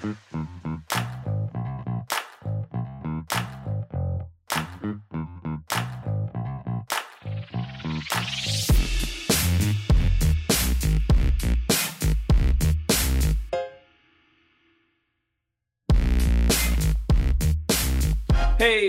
[0.00, 0.06] Hey,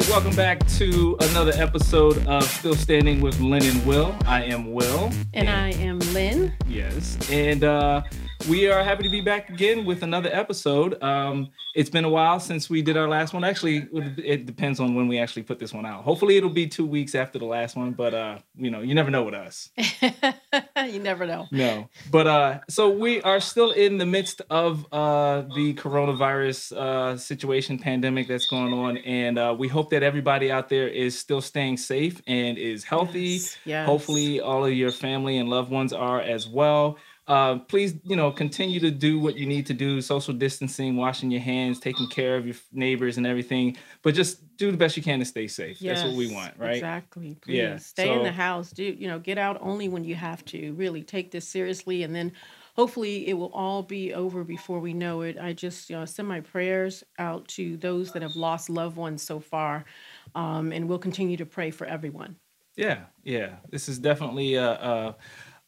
[0.10, 4.16] welcome back to another episode of Still Standing with Lynn and Will.
[4.28, 5.06] I am Will.
[5.34, 6.54] And, and I am Lynn.
[6.68, 7.18] Yes.
[7.32, 8.04] And uh,
[8.48, 11.02] we are happy to be back again with another episode.
[11.04, 13.44] Um, it's been a while since we did our last one.
[13.44, 13.88] Actually,
[14.18, 16.04] it depends on when we actually put this one out.
[16.04, 19.12] Hopefully, it'll be two weeks after the last one, but uh, you know, you never
[19.12, 19.70] know with us.
[19.78, 21.48] you never know.
[21.52, 27.18] No, but uh, so we are still in the midst of uh, the coronavirus uh,
[27.18, 31.42] situation, pandemic that's going on, and uh, we hope that everybody out there is still
[31.42, 33.22] staying safe and is healthy.
[33.22, 33.86] Yes, yes.
[33.86, 36.98] Hopefully, all of your family and loved ones are as well.
[37.30, 41.30] Uh, please, you know, continue to do what you need to do: social distancing, washing
[41.30, 43.78] your hands, taking care of your neighbors, and everything.
[44.02, 45.80] But just do the best you can to stay safe.
[45.80, 46.74] Yes, That's what we want, right?
[46.74, 47.38] Exactly.
[47.40, 47.78] Please yeah.
[47.78, 48.72] stay so, in the house.
[48.72, 49.20] Do you know?
[49.20, 50.74] Get out only when you have to.
[50.74, 52.32] Really take this seriously, and then
[52.76, 55.38] hopefully it will all be over before we know it.
[55.40, 59.22] I just you know, send my prayers out to those that have lost loved ones
[59.22, 59.86] so far,
[60.34, 62.38] um, and we'll continue to pray for everyone.
[62.76, 63.58] Yeah, yeah.
[63.70, 65.16] This is definitely a, a,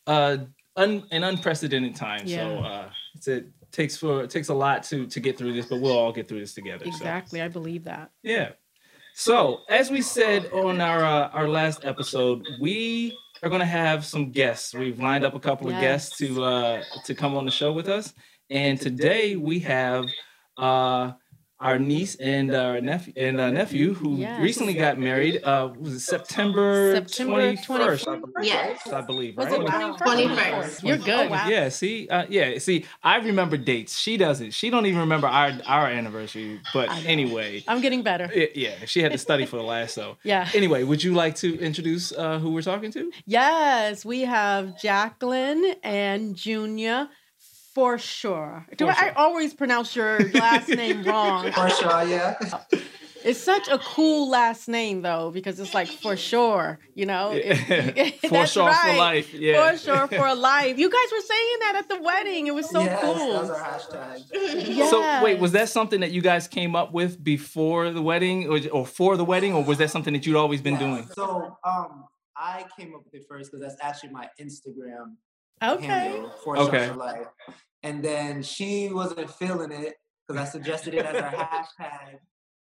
[0.07, 2.21] a un, an unprecedented time.
[2.25, 2.37] Yeah.
[2.37, 5.65] So uh, it's a takes for it takes a lot to to get through this,
[5.65, 6.85] but we'll all get through this together.
[6.85, 7.45] Exactly, so.
[7.45, 8.11] I believe that.
[8.23, 8.51] Yeah.
[9.13, 14.05] So as we said on our uh, our last episode, we are going to have
[14.05, 14.73] some guests.
[14.73, 15.75] We've lined up a couple yes.
[15.75, 18.13] of guests to uh, to come on the show with us,
[18.49, 20.05] and today we have.
[20.57, 21.13] Uh,
[21.61, 24.41] our niece and our nephew and uh, nephew who yes.
[24.41, 25.43] recently got married.
[25.43, 28.07] Uh, was it September twenty first?
[28.41, 29.37] Yes, I believe.
[29.37, 29.97] Was right?
[29.97, 30.83] Twenty first?
[30.83, 31.27] You're good.
[31.27, 31.47] Oh, wow.
[31.47, 31.69] Yeah.
[31.69, 32.07] See.
[32.09, 32.57] Uh, yeah.
[32.57, 32.85] See.
[33.03, 33.97] I remember dates.
[33.97, 34.51] She doesn't.
[34.51, 36.59] She don't even remember our our anniversary.
[36.73, 38.29] But anyway, I'm getting better.
[38.33, 38.85] It, yeah.
[38.85, 39.93] She had to study for the last.
[39.93, 40.49] So yeah.
[40.53, 43.11] Anyway, would you like to introduce uh, who we're talking to?
[43.25, 47.07] Yes, we have Jacqueline and Junior
[47.73, 48.65] for sure.
[48.77, 51.51] Do I, I, always pronounce your last name wrong?
[51.51, 52.35] For sure, yeah.
[53.23, 57.31] It's such a cool last name though, because it's like for sure, you know.
[57.33, 58.91] It, for sure right.
[58.91, 59.33] for life.
[59.33, 59.71] Yeah.
[59.71, 60.77] For sure for life.
[60.77, 62.47] You guys were saying that at the wedding.
[62.47, 63.13] It was so yes, cool.
[63.13, 64.23] That was our hashtag.
[64.31, 64.89] Yes.
[64.89, 68.59] So wait, was that something that you guys came up with before the wedding, or,
[68.71, 71.07] or for the wedding, or was that something that you'd always been doing?
[71.13, 72.05] So um,
[72.35, 75.15] I came up with it first because that's actually my Instagram
[75.61, 76.23] okay.
[76.43, 76.87] for okay.
[76.87, 77.27] Social Life.
[77.83, 79.95] And then she wasn't feeling it
[80.27, 82.19] because I suggested it as our hashtag.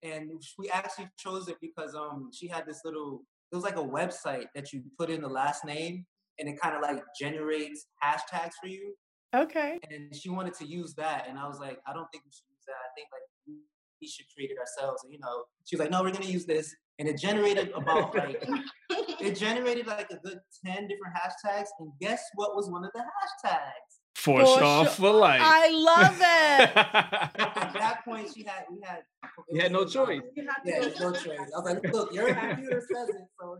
[0.02, 3.82] And we actually chose it because um she had this little it was like a
[3.82, 6.04] website that you put in the last name
[6.38, 8.94] and it kind of like generates hashtags for you.
[9.34, 9.78] Okay.
[9.90, 11.26] And she wanted to use that.
[11.28, 12.74] And I was like, I don't think we should use that.
[12.74, 13.56] I think like
[14.00, 15.04] we should create it ourselves.
[15.04, 16.74] And you know, she was like, no, we're gonna use this.
[16.98, 18.42] And it generated about like
[19.20, 21.66] it generated like a good 10 different hashtags.
[21.78, 23.96] And guess what was one of the hashtags?
[24.14, 25.40] For, for sure, for life.
[25.44, 26.76] I love it.
[26.76, 29.02] At that point, she had we had
[29.50, 30.22] you had no choice.
[30.34, 31.38] Yeah, no choice.
[31.54, 33.58] I was like, look, your computer says it, so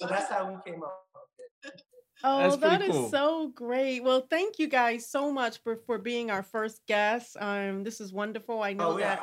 [0.00, 1.07] so that's how we came up with it.
[2.24, 3.10] Oh, that is cool.
[3.10, 4.02] so great.
[4.02, 7.36] Well, thank you guys so much for, for being our first guest.
[7.38, 8.60] Um, this is wonderful.
[8.62, 9.22] I know oh, that.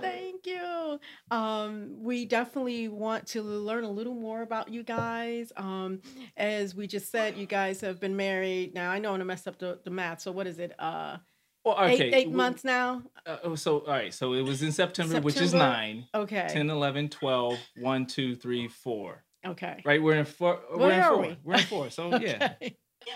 [0.00, 0.98] Thank you.
[1.30, 5.52] Um, we definitely want to learn a little more about you guys.
[5.56, 6.00] Um,
[6.36, 8.74] as we just said, you guys have been married.
[8.74, 10.22] Now, I know I'm going to mess up the, the math.
[10.22, 10.72] So, what is it?
[10.78, 11.18] Uh,
[11.62, 12.06] well, okay.
[12.06, 13.02] Eight, eight months now.
[13.26, 14.14] Uh, oh, so, all right.
[14.14, 16.06] So, it was in September, September, which is nine.
[16.14, 16.46] Okay.
[16.48, 19.24] 10, 11, 12, 1, 2, 3, 4.
[19.46, 19.82] Okay.
[19.84, 20.60] Right, we're in four.
[20.74, 21.22] We're in four.
[21.22, 21.36] We?
[21.44, 21.90] We're in four.
[21.90, 22.36] So okay.
[23.06, 23.14] yeah.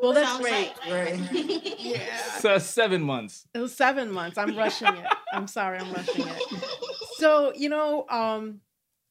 [0.00, 0.72] Well, that's great.
[0.90, 1.18] Right.
[1.78, 2.20] yeah.
[2.38, 3.46] So seven months.
[3.54, 4.38] It was seven months.
[4.38, 5.06] I'm rushing it.
[5.32, 5.78] I'm sorry.
[5.78, 6.42] I'm rushing it.
[7.18, 8.60] So you know, um,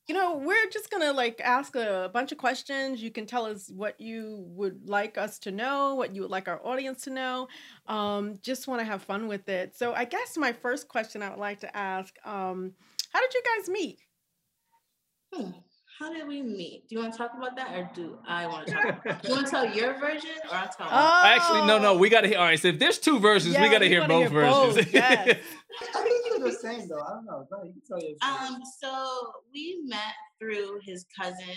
[0.08, 3.02] you know, we're just gonna like ask a bunch of questions.
[3.02, 6.48] You can tell us what you would like us to know, what you would like
[6.48, 7.48] our audience to know.
[7.88, 9.76] Um, just want to have fun with it.
[9.76, 12.74] So I guess my first question I would like to ask: um,
[13.12, 14.00] How did you guys meet?
[15.34, 15.52] Hmm
[16.00, 16.84] how did we meet?
[16.90, 19.06] Do you want to talk about that, or do I want to talk?
[19.06, 20.88] About you want to tell your version, or I'll tell?
[20.92, 21.22] Oh.
[21.26, 21.98] Actually, no, no.
[21.98, 22.38] We got to hear.
[22.38, 24.76] All right, so if there's two versions, yeah, we got to hear both hear versions.
[24.76, 24.94] Both.
[24.94, 25.38] Yes.
[25.96, 27.00] I think you're the same though.
[27.00, 27.46] I don't know.
[27.64, 28.16] you can tell your.
[28.22, 28.62] Um.
[28.80, 31.56] So we met through his cousin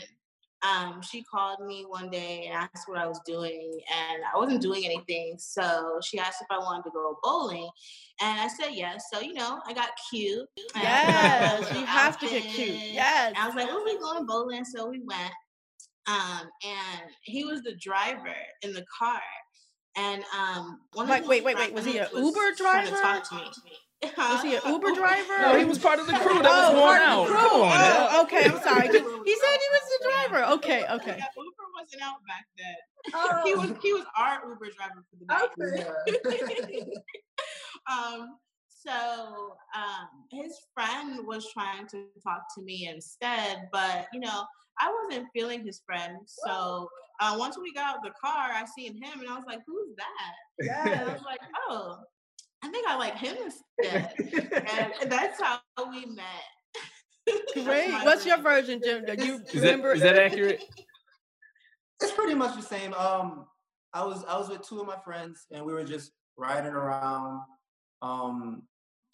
[0.62, 4.60] um, she called me one day and asked what I was doing, and I wasn't
[4.60, 5.36] doing anything.
[5.38, 7.68] So she asked if I wanted to go bowling,
[8.20, 9.04] and I said yes.
[9.12, 10.48] So you know, I got cute.
[10.74, 12.74] Yes, you have to get cute.
[12.92, 13.34] Yes.
[13.38, 15.32] I was like, "Well, we going bowling," so we went.
[16.08, 19.20] Um, and he was the driver in the car.
[19.96, 23.20] And um, one Like, of wait, wait, wait, was he an Uber trying to driver?
[23.20, 23.72] talk to me.
[24.16, 25.38] Was he an Uber driver?
[25.42, 27.18] No, he was part of the crew that was Oh, worn part out.
[27.22, 27.48] of the crew.
[27.48, 27.62] Come.
[27.62, 28.44] Oh, okay.
[28.44, 28.86] I'm sorry.
[28.88, 29.02] He said
[29.64, 30.44] he was the driver.
[30.52, 31.16] Okay, okay.
[31.18, 32.76] Yeah, Uber wasn't out back then.
[33.44, 36.92] He was he was our Uber driver for the night.
[37.90, 38.38] um,
[38.68, 44.44] so um, his friend was trying to talk to me instead, but you know,
[44.80, 46.16] I wasn't feeling his friend.
[46.26, 46.88] So
[47.20, 49.60] uh, once we got out of the car, I seen him, and I was like,
[49.66, 51.98] "Who's that?" And I was like, "Oh,
[52.62, 54.12] I think I like him instead."
[55.00, 55.60] and that's how
[55.90, 56.24] we met.
[57.54, 57.90] Great.
[57.90, 58.80] my What's your version.
[58.80, 59.16] version, Jim?
[59.16, 59.92] Do you Is that, remember?
[59.92, 60.62] is that accurate?
[62.00, 62.94] It's pretty much the same.
[62.94, 63.46] Um,
[63.92, 67.40] I was I was with two of my friends, and we were just riding around.
[68.02, 68.62] Um,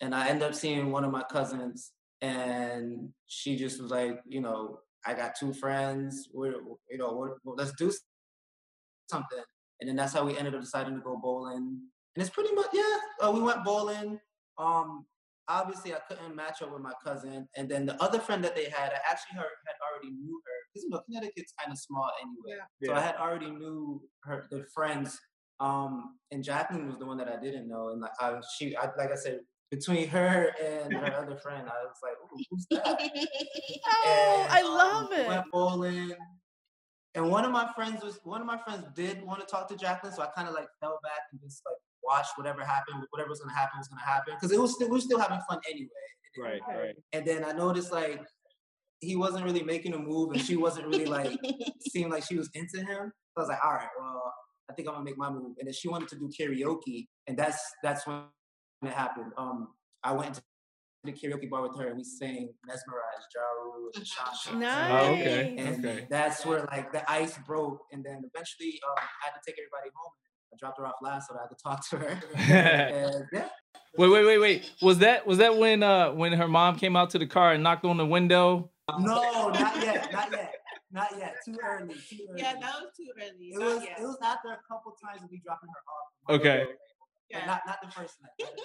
[0.03, 4.43] and I ended up seeing one of my cousins, and she just was like, you
[4.43, 6.29] know, I got two friends.
[6.33, 6.53] We're
[6.91, 7.93] you know, we're, well, let's do
[9.11, 9.43] something.
[9.81, 11.81] And then that's how we ended up deciding to go bowling.
[12.17, 12.97] And it's pretty much yeah.
[13.21, 14.19] Uh, we went bowling.
[14.59, 15.07] Um,
[15.49, 18.65] obviously I couldn't match up with my cousin, and then the other friend that they
[18.65, 22.11] had, I actually heard, had already knew her because you know Connecticut's kind of small
[22.21, 22.61] anyway.
[22.81, 22.89] Yeah.
[22.89, 25.19] So I had already knew her the friends.
[25.61, 28.89] Um, and Jacqueline was the one that I didn't know, and like I, she, I,
[28.99, 29.41] like I said,
[29.75, 32.87] between her and her other friend, I was like, Ooh, who's that?
[33.87, 35.29] Oh, And, I um, love we it.
[35.29, 36.13] Went bowling,
[37.15, 39.77] and one of my friends was one of my friends did want to talk to
[39.77, 43.05] Jacqueline, so I kind of like fell back and just like watched whatever happened.
[43.11, 45.41] Whatever was gonna happen was gonna happen because it was still, we were still having
[45.49, 45.89] fun anyway.
[46.39, 46.95] Right, right.
[47.13, 48.21] And then I noticed like
[49.01, 51.39] he wasn't really making a move, and she wasn't really like
[51.89, 53.13] seemed like she was into him.
[53.33, 54.35] So I was like, all right, well,
[54.71, 55.57] I think I'm gonna make my move.
[55.59, 58.23] And then she wanted to do karaoke, and that's that's when
[58.83, 59.33] it happened.
[59.37, 59.69] Um,
[60.03, 60.43] I went to
[61.05, 64.59] the karaoke bar with her, and we sang "Mesmerized," Ja Rule, and Shasha.
[64.59, 64.91] Nice.
[64.91, 65.55] Oh, okay.
[65.59, 66.07] And Okay.
[66.11, 69.91] that's where like the ice broke, and then eventually um, I had to take everybody
[69.95, 70.13] home.
[70.53, 72.23] I dropped her off last, so I had to talk to her.
[72.37, 73.49] and yeah,
[73.97, 74.71] Wait, wait, wait, wait.
[74.83, 77.63] Was that was that when uh when her mom came out to the car and
[77.63, 78.71] knocked on the window?
[78.99, 80.55] no, not yet, not yet,
[80.91, 81.37] not yet.
[81.45, 82.41] Too early, too early.
[82.43, 83.47] yeah, that was too early.
[83.53, 83.99] It was yet.
[84.01, 86.41] it was after a couple times of me dropping her off.
[86.41, 86.67] Okay.
[87.33, 87.47] But Yeah.
[87.47, 88.33] not not the first night.
[88.39, 88.57] not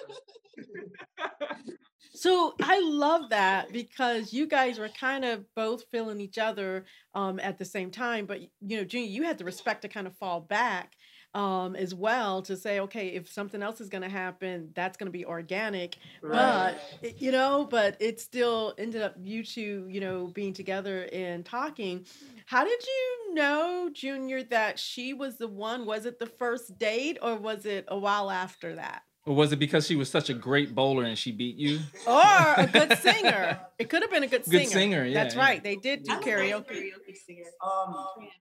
[0.56, 1.78] the first
[2.14, 6.84] So I love that because you guys were kind of both feeling each other
[7.14, 8.26] um, at the same time.
[8.26, 10.94] But you know, Junior, you had the respect to kind of fall back
[11.34, 15.06] um, as well to say, okay, if something else is going to happen, that's going
[15.06, 15.96] to be organic.
[16.22, 16.74] Right.
[17.00, 21.44] But you know, but it still ended up you two, you know, being together and
[21.44, 22.06] talking.
[22.46, 25.86] How did you know, Junior, that she was the one?
[25.86, 29.02] Was it the first date, or was it a while after that?
[29.26, 31.80] Or was it because she was such a great bowler and she beat you?
[32.06, 32.22] or
[32.56, 33.60] a good singer.
[33.78, 34.64] It could have been a good singer.
[34.64, 35.40] Good singer, yeah, That's yeah.
[35.42, 35.62] right.
[35.62, 36.66] They did do I'm a great karaoke.
[36.70, 37.44] karaoke singer.
[37.62, 37.94] Um,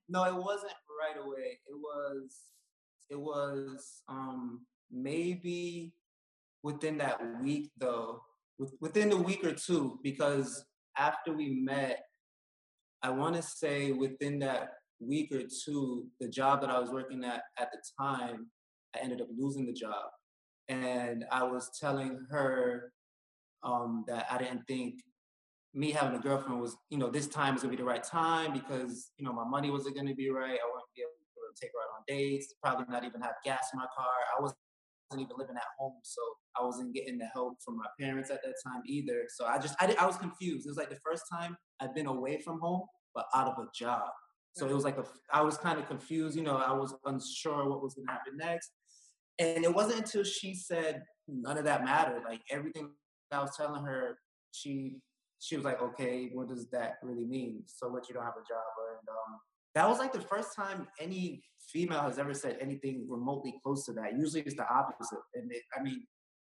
[0.07, 1.59] no, it wasn't right away.
[1.67, 2.37] It was,
[3.09, 5.93] it was um maybe
[6.63, 8.21] within that week though,
[8.79, 10.65] within the week or two, because
[10.97, 12.03] after we met,
[13.01, 17.23] I want to say within that week or two, the job that I was working
[17.23, 18.47] at at the time,
[18.95, 20.09] I ended up losing the job,
[20.67, 22.91] and I was telling her
[23.63, 24.95] um, that I didn't think
[25.73, 28.53] me having a girlfriend was, you know, this time was gonna be the right time
[28.53, 30.49] because, you know, my money wasn't gonna be right.
[30.59, 31.25] I wouldn't be able to
[31.61, 34.07] take her out on dates, probably not even have gas in my car.
[34.37, 34.57] I wasn't
[35.13, 36.21] even living at home, so
[36.59, 39.25] I wasn't getting the help from my parents at that time either.
[39.29, 40.65] So I just, I, did, I was confused.
[40.65, 42.83] It was like the first time I'd been away from home,
[43.15, 44.09] but out of a job.
[44.53, 46.35] So it was like a, I was kind of confused.
[46.35, 48.71] You know, I was unsure what was gonna happen next.
[49.37, 52.23] And it wasn't until she said none of that mattered.
[52.25, 52.89] Like everything
[53.31, 54.17] I was telling her,
[54.51, 54.97] she
[55.39, 57.63] she was like, okay, what does that really mean?
[57.65, 58.67] So what you don't have a job?
[58.91, 59.39] And um,
[59.75, 63.93] that was like the first time any female has ever said anything remotely close to
[63.93, 64.13] that.
[64.17, 65.19] Usually it's the opposite.
[65.35, 66.03] And it, I mean,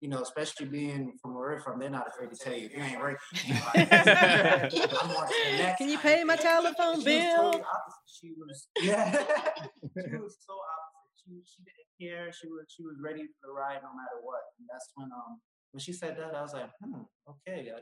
[0.00, 2.82] you know, especially being from where we're from, they're not afraid to tell you, you
[2.82, 3.18] ain't working.
[3.74, 7.52] I'm on to the next Can you pay my telephone She bill?
[7.52, 7.64] totally.
[8.06, 11.12] She was, yeah, she was so opposite.
[11.24, 12.32] She, she didn't care.
[12.32, 14.40] She was, she was ready for the ride no matter what.
[14.58, 15.40] And that's when, um,
[15.72, 17.80] when she said that, I was like, hmm, okay, I,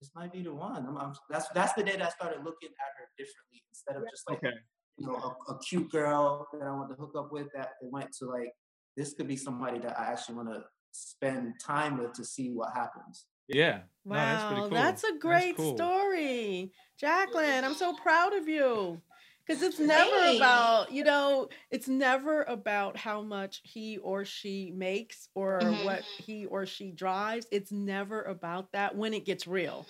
[0.00, 0.86] this might be the one.
[0.86, 4.08] I'm, I'm, that's that's the day that I started looking at her differently instead of
[4.10, 4.56] just like Okay.
[4.98, 7.48] you know a, a cute girl that I want to hook up with.
[7.54, 8.52] That it went to like
[8.96, 12.72] this could be somebody that I actually want to spend time with to see what
[12.74, 13.26] happens.
[13.48, 13.80] Yeah.
[14.04, 14.70] No, that's Wow, cool.
[14.70, 15.76] that's a great cool.
[15.76, 16.72] story.
[16.98, 19.00] Jacqueline, I'm so proud of you.
[19.46, 20.36] Because it's never Thanks.
[20.38, 25.84] about, you know, it's never about how much he or she makes or Mhm.
[25.84, 27.46] what he or she drives.
[27.52, 29.86] It's never about that when it gets real.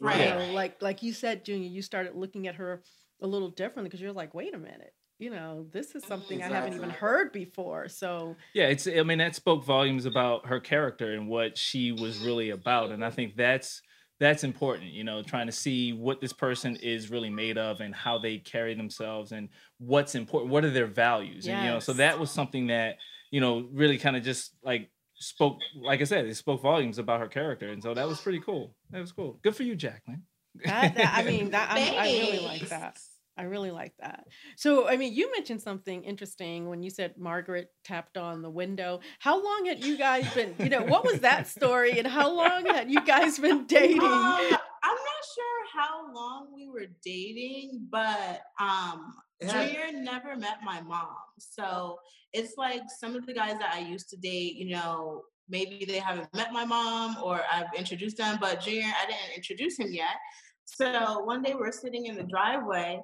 [0.00, 0.20] Right.
[0.20, 0.34] Yeah.
[0.34, 2.82] know, like like you said, Junior, you started looking at her
[3.22, 4.92] a little differently because you're like, wait a minute.
[5.18, 7.88] you know, this is something I haven't even heard before.
[7.88, 12.18] So yeah, it's I mean that spoke volumes about her character and what she was
[12.18, 13.80] really about, and I think that's
[14.18, 14.92] that's important.
[14.92, 18.38] You know, trying to see what this person is really made of and how they
[18.38, 20.50] carry themselves and what's important.
[20.50, 21.46] What are their values?
[21.46, 22.96] And you know, so that was something that
[23.30, 27.20] you know really kind of just like spoke, like I said, it spoke volumes about
[27.20, 28.74] her character, and so that was pretty cool.
[28.90, 29.38] That was cool.
[29.42, 30.22] Good for you, Jacqueline.
[30.64, 32.98] that, that I mean that I'm, I really like that.
[33.36, 34.24] I really like that.
[34.56, 39.00] So, I mean, you mentioned something interesting when you said Margaret tapped on the window.
[39.18, 42.64] How long had you guys been, you know, what was that story and how long
[42.64, 44.00] had you guys been dating?
[44.00, 49.12] Um, I'm not sure how long we were dating, but um,
[49.42, 51.08] Junior never met my mom.
[51.38, 51.98] So
[52.32, 55.98] it's like some of the guys that I used to date, you know, maybe they
[55.98, 60.16] haven't met my mom or I've introduced them, but Junior, I didn't introduce him yet.
[60.64, 63.00] So one day we're sitting in the driveway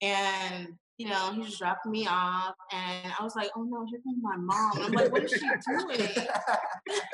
[0.00, 0.68] and
[0.98, 4.18] you know, he just dropped me off and I was like, oh no, here comes
[4.22, 4.72] my mom.
[4.76, 5.98] I'm like, what is she doing?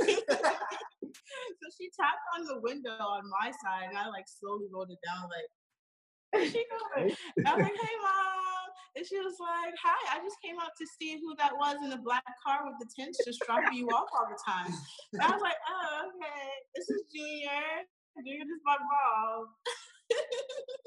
[0.05, 4.99] so she tapped on the window on my side, and I like slowly rolled it
[5.07, 5.49] down, like,
[6.53, 7.15] she going?
[7.47, 8.69] I was like, hey, mom.
[8.97, 11.91] And she was like, hi, I just came out to see who that was in
[11.91, 14.75] the black car with the tents just dropping you off all the time.
[15.13, 16.51] And I was like, oh, okay.
[16.75, 17.87] This is Junior.
[18.19, 19.55] Junior is my mom.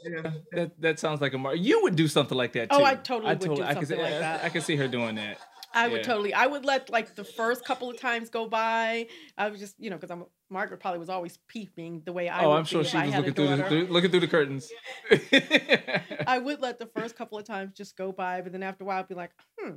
[0.03, 1.55] Yeah, that that sounds like a Mar.
[1.55, 2.77] You would do something like that too.
[2.77, 4.43] Oh, I totally would do I could see, something like that.
[4.43, 5.37] I could see her doing that.
[5.73, 6.07] I would Yeah.
[6.07, 6.33] totally.
[6.33, 9.07] I would let like the first couple of times go by.
[9.37, 12.43] I was just, you know, because I'm Margaret probably was always peeping the way I.
[12.43, 14.69] oh, would I'm sure she was looking through the through, looking through the curtains.
[16.27, 18.87] I would let the first couple of times just go by, but then after a
[18.87, 19.75] while, I'd be like, hmm,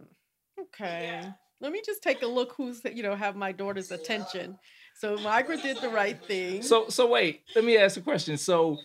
[0.61, 1.23] okay,
[1.61, 4.59] let me just take a look who's, you know, have my daughter's attention.
[4.97, 6.63] So Margaret did the right thing.
[6.63, 8.37] so so wait, let me ask a question.
[8.37, 8.79] So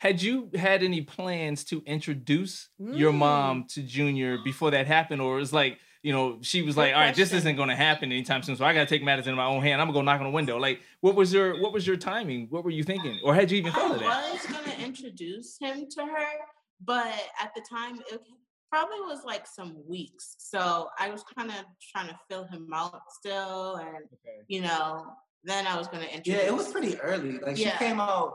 [0.00, 3.16] had you had any plans to introduce your Mm.
[3.18, 6.94] mom to Junior before that happened, or was like you know she was Good like,
[6.94, 9.26] all right, this isn't going to happen anytime soon, so I got to take matters
[9.26, 9.80] in my own hand.
[9.80, 10.56] I'm gonna go knock on the window.
[10.58, 12.46] Like, what was your what was your timing?
[12.48, 14.08] What were you thinking, or had you even thought of that?
[14.08, 16.26] I was gonna introduce him to her,
[16.82, 18.20] but at the time it
[18.70, 20.36] probably was like some weeks.
[20.38, 21.56] So I was kind of
[21.92, 24.38] trying to fill him out still, and Okay.
[24.48, 25.04] you know,
[25.44, 26.34] then I was gonna introduce.
[26.42, 27.38] Yeah, it was pretty early.
[27.38, 27.72] Like Yeah.
[27.72, 28.32] she came out.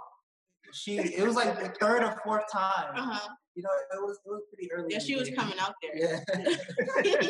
[0.73, 2.93] She it was like the third or fourth time.
[2.95, 3.29] Uh-huh.
[3.55, 4.87] You know, it was it was pretty early.
[4.91, 5.37] Yeah, she was game.
[5.37, 6.21] coming out there.
[7.03, 7.27] Yeah.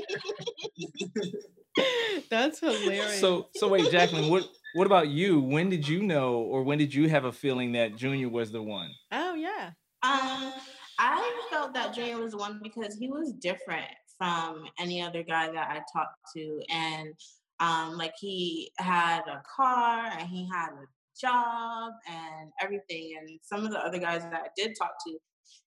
[2.29, 3.19] That's hilarious.
[3.19, 5.39] So so wait, Jacqueline, what what about you?
[5.39, 8.61] When did you know, or when did you have a feeling that Junior was the
[8.61, 8.89] one?
[9.11, 9.71] oh yeah,
[10.03, 10.53] Um,
[10.97, 13.85] I felt that Junior was the one because he was different
[14.17, 17.13] from any other guy that I talked to, and
[17.59, 20.85] um, like he had a car and he had a
[21.19, 25.17] job and everything, and some of the other guys that I did talk to,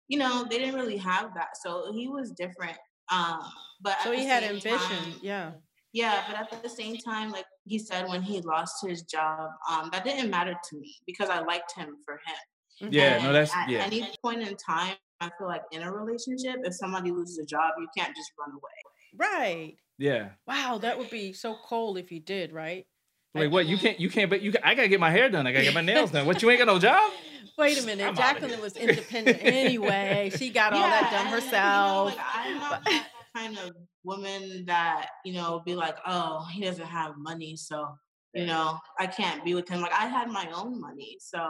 [0.09, 2.77] you know, they didn't really have that, so he was different.
[3.11, 3.41] Um,
[3.81, 4.79] but so he had ambition.
[4.79, 5.53] time- yeah.
[5.93, 9.89] yeah, but at the same time, like he said, when he lost his job, um,
[9.93, 12.91] that didn't matter to me because I liked him for him.
[12.91, 12.95] Mhm.
[12.95, 13.81] Yeah, no, that's at yeah.
[13.85, 17.73] any point in time, I feel like in a relationship, if somebody loses a job,
[17.79, 18.71] you can't just run away.
[19.17, 19.77] Right.
[19.99, 20.31] Yeah.
[20.47, 22.87] Wow, that would be so cold if you did, right?
[23.35, 23.67] Like what?
[23.67, 25.47] You can't you can't but you can, I gotta get my hair done.
[25.47, 26.27] I gotta get my nails done.
[26.27, 27.13] What you ain't got no job?
[27.57, 28.07] Wait a minute.
[28.07, 30.31] I'm Jacqueline was independent anyway.
[30.37, 32.17] She got all that done and, you know, herself.
[32.17, 33.07] like, I'm not that
[33.37, 33.73] kind of
[34.05, 37.87] woman that you know be like, oh, he doesn't have money, so
[38.35, 39.81] you know I can't be with him.
[39.81, 41.45] Like I had my own money, so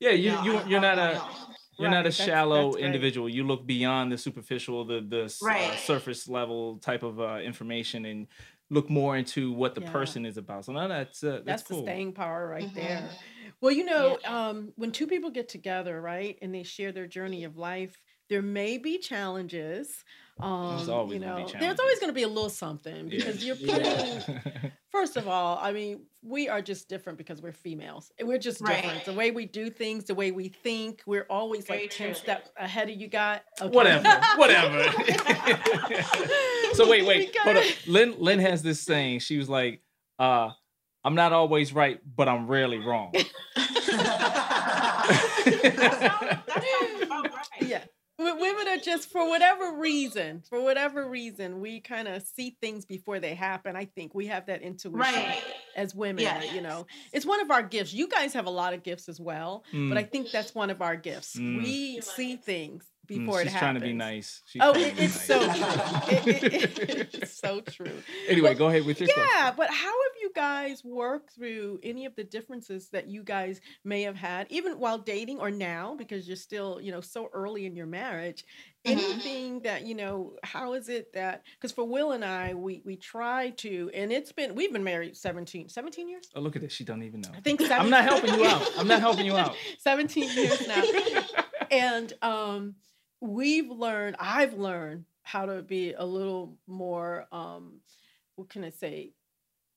[0.00, 1.22] Yeah, you know, you I you're not a
[1.78, 2.84] you're not a that's- shallow that's right.
[2.84, 3.28] individual.
[3.28, 8.04] You look beyond the superficial, the the s- uh, surface level type of uh, information,
[8.04, 8.26] and
[8.70, 9.82] look more into what the Yeah.
[9.82, 10.64] person is about.
[10.64, 12.74] So now that's uh, that's, That's the staying power right Mhm.
[12.74, 13.18] there.
[13.60, 17.44] Well, you know, um, when two people get together, right, and they share their journey
[17.44, 20.04] of life, there may be challenges.
[20.40, 23.18] Um, always you gonna be know, there's always going to be a little something Yeah.
[23.18, 24.20] because you're Yeah.
[24.24, 24.72] putting.
[24.90, 28.10] First of all, I mean, we are just different because we're females.
[28.20, 29.04] We're just different.
[29.04, 32.50] The way we do things, the way we think, we're always Very like ten steps
[32.56, 33.06] ahead of you.
[33.08, 33.70] Got okay.
[33.74, 34.82] whatever, whatever.
[36.74, 37.64] so wait, wait, hold up.
[37.86, 39.20] Lynn Lynn has this saying.
[39.20, 39.82] She was like,
[40.18, 40.50] uh,
[41.04, 44.08] "I'm not always right, but I'm rarely wrong." That sounds-
[46.46, 47.46] that sounds about right.
[47.60, 52.56] yeah W- women are just for whatever reason for whatever reason we kind of see
[52.60, 55.42] things before they happen i think we have that intuition Right.
[55.76, 56.42] as women Yeah.
[56.52, 59.20] you know it's one of our gifts you guys have a lot of gifts as
[59.20, 61.62] well but i Mm, think that's one of our gifts Mm.
[61.62, 64.42] we see things mm, before she's it happens trying to be nice.
[64.46, 65.24] She's oh it, it's nice.
[65.26, 69.28] so true It- it- it's so true Anyway, But- go ahead with your question.
[69.36, 70.03] yeah but how have you
[70.34, 74.98] guys work through any of the differences that you guys may have had, even while
[74.98, 78.44] dating or now, because you're still, you know, so early in your marriage?
[78.86, 78.92] Mhm.
[78.92, 82.96] Anything that, you know, how is it that, because for Will and I, we we
[82.96, 86.28] try to, and it's been, we've been married 17, 17 years?
[86.34, 86.72] Oh, look at this.
[86.72, 87.30] She don't even know.
[87.34, 88.70] I think I'm not helping you out.
[88.76, 89.54] I'm not helping you out.
[89.78, 90.82] 17 years now.
[91.70, 92.74] and um
[93.20, 97.80] we've learned i've learned how to be a little more um
[98.36, 99.12] what can i say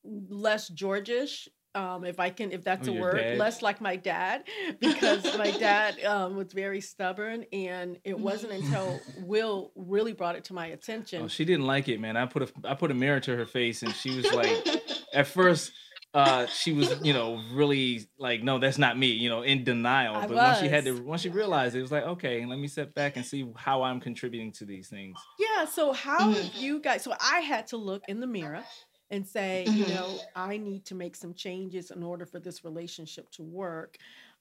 [0.04, 3.38] less georgish um if i can if that's Oh, a word dad?
[3.38, 4.44] less like my dad
[4.80, 10.44] because my dad um was very stubborn and it wasn't until will really brought it
[10.44, 12.16] to my attention Oh, she didn't like it, man.
[12.16, 14.64] I put a I put a mirror to her face, and she was like,
[15.12, 15.72] at first,
[16.14, 20.14] uh, she was you know really like, no, that's not me, you know, in denial.
[20.16, 22.58] I but once she had to, once she realized it, it was like, okay, let
[22.58, 25.18] me step back and see how I'm contributing to these things.
[25.38, 28.62] Yeah, so how have you guys so I had to look in the mirror
[29.10, 29.88] and say, you Mhm.
[29.88, 33.96] know, I need to make some changes in order for this relationship to work.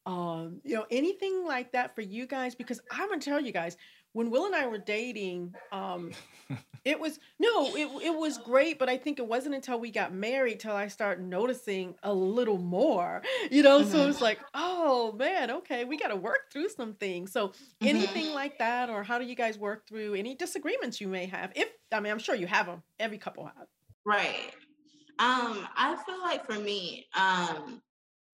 [0.06, 3.52] Um, you know, anything like that for you guys because I'm going to tell you
[3.52, 3.78] guys
[4.14, 6.12] when Will and I were dating, um
[6.86, 10.14] it was no, it it was great, but I think it wasn't until we got
[10.14, 13.22] married till I started noticing a little more.
[13.52, 14.10] You know, so Mhm.
[14.10, 17.32] it's like, oh man, okay, we got to work through some things.
[17.32, 17.84] So Mhm.
[17.84, 21.52] anything like that or how do you guys work through any disagreements you may have
[21.56, 23.68] if i mean i'm sure you have them every couple have
[24.08, 24.52] Right.
[25.20, 27.82] Um, I feel like for me, um,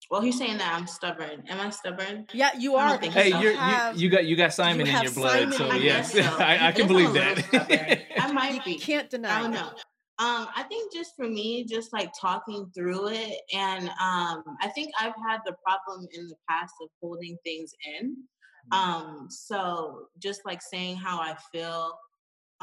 [0.08, 1.42] well, he's saying that I'm stubborn.
[1.48, 2.26] Am I stubborn?
[2.32, 3.40] yeah you are don't think Hey, so.
[3.40, 5.76] you're, have- you you got you got Simon in have your blood, Simon so in
[5.76, 6.40] your yes, blood.
[6.40, 7.68] I, I can believe a little stubborn.
[7.68, 8.00] that.
[8.20, 8.78] I you might be.
[8.78, 9.70] can't deny I don't know.
[10.20, 14.92] Um, I think just for me, just like talking through it, and um, I think
[15.00, 18.16] I've had the problem in the past of holding things in.
[18.70, 21.98] Um, so just like saying how I feel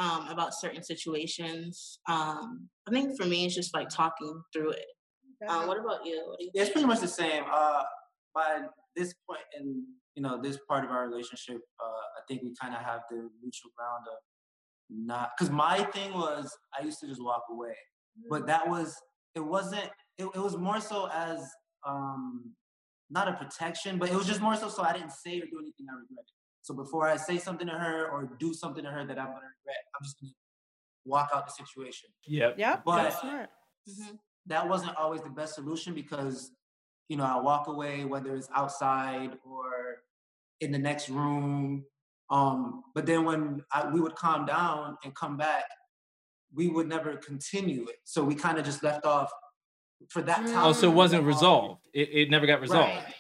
[0.02, 2.00] um, about certain situations.
[2.10, 4.86] Um, I think for me, it's just like talking through it.
[5.48, 6.24] Uh, what about you?
[6.28, 7.44] What you Yeah, it's pretty much the same.
[7.52, 7.84] Uh,
[8.34, 8.62] by
[8.96, 12.74] this point in you know this part of our relationship, uh, I think we kind
[12.74, 14.18] of have the mutual ground of
[14.90, 17.76] not because my thing was I used to just walk away,
[18.30, 18.96] but that was
[19.36, 21.48] it wasn't it, it was more so as
[21.88, 22.52] um
[23.10, 25.60] not a protection, but it was just more so so I didn't say or do
[25.60, 26.41] anything I regretted.
[26.62, 29.36] So before I say something to her or do something to her that I'm gonna
[29.58, 30.34] regret, I'm just gonna
[31.06, 32.10] walk out the situation.
[32.28, 32.56] Yep.
[32.60, 33.50] Yep, But- that's smart.
[33.90, 34.20] Mhm.
[34.46, 36.52] that wasn't always the best solution because
[37.10, 39.98] you know i walk away whether it's outside or
[40.62, 41.84] in the next room
[42.30, 45.66] um but then when I, we would calm down and come back
[46.54, 49.32] we would never continue it so we kind of just left off
[50.10, 50.54] for that Mm.
[50.54, 51.82] time Oh, so it wasn't resolved.
[51.94, 52.90] It, it never got resolved.
[52.90, 53.16] Right.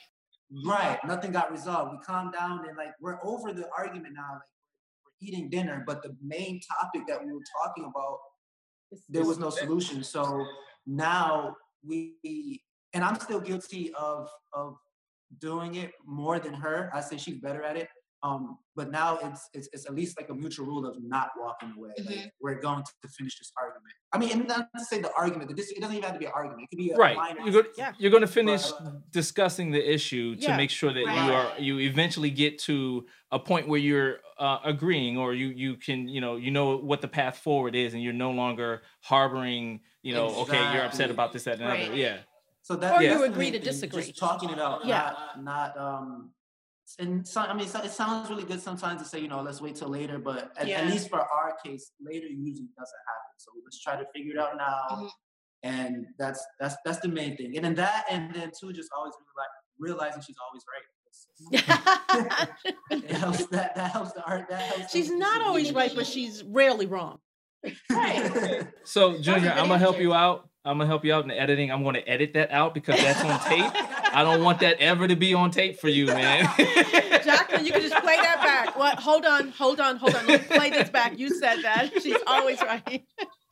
[0.65, 4.41] Right nothing got resolved we calmed down and like we're over the argument now like
[5.05, 8.17] we're eating dinner but the main topic that we were talking about
[9.09, 10.03] there was no solution.
[10.03, 10.45] So
[10.85, 12.61] now we,
[12.93, 14.77] and I'm still guilty of of
[15.39, 16.91] doing it more than her.
[16.93, 17.87] I say she's better at it.
[18.23, 21.73] Um, but now it's, it's it's at least like a mutual rule of not walking
[21.77, 21.89] away.
[21.97, 22.31] Like Mhm.
[22.39, 23.93] we're going to finish this argument.
[24.13, 25.49] I mean, and not to say the argument.
[25.49, 26.63] The dis- it doesn't even have to be an argument.
[26.63, 27.17] It could be a Right.
[27.17, 27.41] minor.
[27.41, 27.93] You're going, Yeah.
[27.97, 30.57] you're going to finish But- discussing the issue to Yeah.
[30.57, 35.17] make sure that you are you eventually get to a point where you're uh, agreeing
[35.17, 38.13] or you you can you know you know what the path forward is and you're
[38.13, 42.17] no longer harboring you know okay you're upset about this that and the other yeah
[42.63, 44.03] So that, Or you agree to disagree.
[44.03, 44.85] Just talking it out.
[44.85, 45.13] Yeah.
[45.37, 46.31] Not not um.
[46.99, 49.61] And so, I mean, so, it sounds really good sometimes to say, you know, let's
[49.61, 50.17] wait till later.
[50.19, 50.81] But at, Yeah.
[50.81, 53.33] at least for our case, later usually doesn't happen.
[53.37, 54.81] So let's try to figure it out now.
[54.91, 55.09] Mhm.
[55.63, 57.55] And that's that's that's the main thing.
[57.55, 60.81] And then that, and then too, just always reali- realizing she's always right.
[62.91, 63.45] It helps.
[63.47, 64.47] That that helps the art.
[64.49, 64.91] That helps.
[64.91, 67.19] she's not always right, but she's rarely wrong.
[67.91, 68.65] Right.
[68.85, 71.71] so junior i'm gonna help you out i'm gonna help you out in the editing
[71.71, 73.71] i'm gonna edit that out because that's on tape
[74.13, 76.47] i don't want that ever to be on tape for you man
[77.23, 78.77] Jacqueline, you can just play that back.
[78.77, 78.99] What?
[78.99, 80.25] Hold on, hold on, hold on.
[80.25, 81.19] Let's play this back.
[81.19, 81.91] You said that.
[82.01, 83.03] She's always right.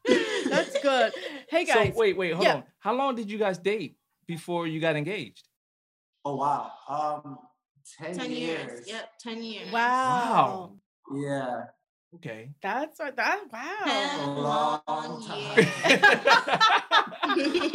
[0.49, 1.13] That's good.
[1.49, 1.75] Hey guys.
[1.75, 1.93] so guys.
[1.95, 2.55] wait wait hold yeah.
[2.55, 5.47] on how long did you guys date before you got engaged
[6.25, 6.71] Oh wow.
[6.87, 7.37] Um,
[7.97, 8.71] ten, Ten years.
[8.71, 8.87] years.
[8.87, 9.71] Yep, ten years.
[9.71, 10.71] Wow.
[11.09, 11.19] Wow.
[11.21, 11.61] Yeah.
[12.15, 13.15] Okay That's right.
[13.15, 14.35] That Ten wow.
[14.35, 15.65] long long time.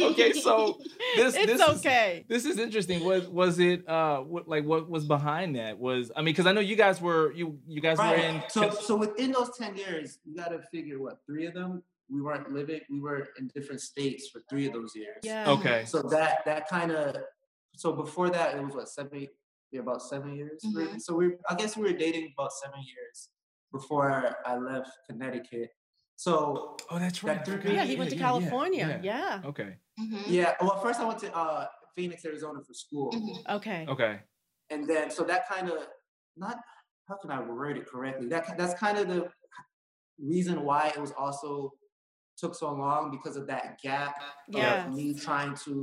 [0.01, 0.77] okay so
[1.15, 5.05] this it's this is- this is interesting was was it uh what like what was
[5.05, 8.13] behind that was i mean because i know you guys were you you guys were
[8.15, 11.83] in So, so within those ten years, you got to figure what three of them
[12.07, 12.81] we weren't living.
[12.87, 15.17] We were in different states for three of those years.
[15.23, 15.49] Yeah.
[15.49, 17.15] okay So that that kind of
[17.75, 19.27] so before that it was what seven
[19.71, 20.61] yeah about seven years.
[20.63, 21.01] We were- Mhm.
[21.01, 23.29] So we I guess we were dating about seven years
[23.79, 25.69] before I left Connecticut.
[26.15, 27.35] So Oh, that's right.
[27.35, 27.73] That I three- forgot.
[27.73, 28.99] yeah, he went to yeah, yeah, California.
[29.03, 29.41] Yeah.
[29.51, 29.71] Okay.
[29.99, 30.23] Mhm.
[30.27, 33.55] yeah, well, first I went to uh, Phoenix, Arizona for school, Mhm.
[33.57, 33.85] Okay.
[33.93, 34.13] Okay.
[34.69, 35.79] and then so that kind of
[36.37, 36.57] not
[37.07, 38.27] how can I word it correctly?
[38.27, 39.21] That that's kind of the
[40.17, 41.71] reason why it was also
[42.37, 44.15] took so long because of that gap
[44.47, 44.85] Yeah.
[44.87, 45.73] of me trying to,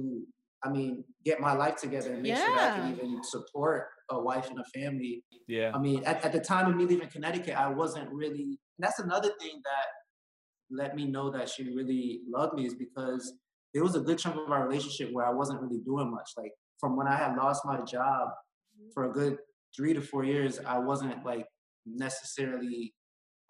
[0.64, 4.20] I mean, get my life together and make sure that I can even support a
[4.20, 5.25] wife and a family.
[5.48, 5.72] Yeah.
[5.75, 8.42] I mean, at, at the time of me leaving Connecticut, I wasn't really.
[8.42, 9.87] And that's another thing that
[10.70, 13.35] let me know that she really loved me is because
[13.75, 16.31] there was a good chunk of our relationship where I wasn't really doing much.
[16.37, 18.29] Like from when I had lost my job
[18.94, 19.38] for a good
[19.77, 21.46] three to four years, I wasn't like
[21.87, 22.94] necessarily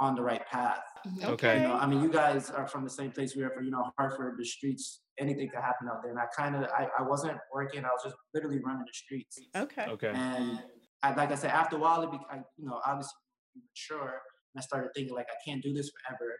[0.00, 0.80] on the right path.
[1.06, 1.24] Mhm.
[1.30, 1.62] Okay.
[1.62, 3.64] You know, I mean, you guys are from the same place we are from.
[3.64, 6.10] You know, Hartford, the streets, anything could happen out there.
[6.10, 7.84] And I kind of, I, I wasn't working.
[7.84, 9.38] I was just literally running the streets.
[9.56, 9.86] Okay.
[9.88, 10.12] Okay.
[10.14, 10.60] And
[11.02, 13.14] I, like I said, after a while, it be, I, you know, obviously
[13.56, 14.20] mature,
[14.54, 16.38] and I started thinking like I can't do this forever.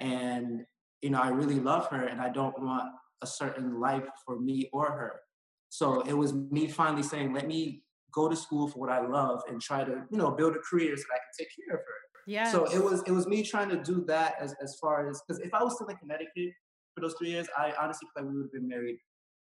[0.00, 0.62] And
[1.00, 2.84] you know, I really love her, and I don't want
[3.22, 5.20] a certain life for me or her.
[5.68, 9.42] So it was me finally saying, let me go to school for what I love
[9.48, 11.80] and try to, you know, build a career so that I can take care of
[11.80, 12.02] her.
[12.26, 12.52] Yeah.
[12.52, 15.40] So it was it was me trying to do that as as far as because
[15.42, 16.52] if I was still in Connecticut
[16.94, 18.98] for those three years, I honestly feel like we would have been married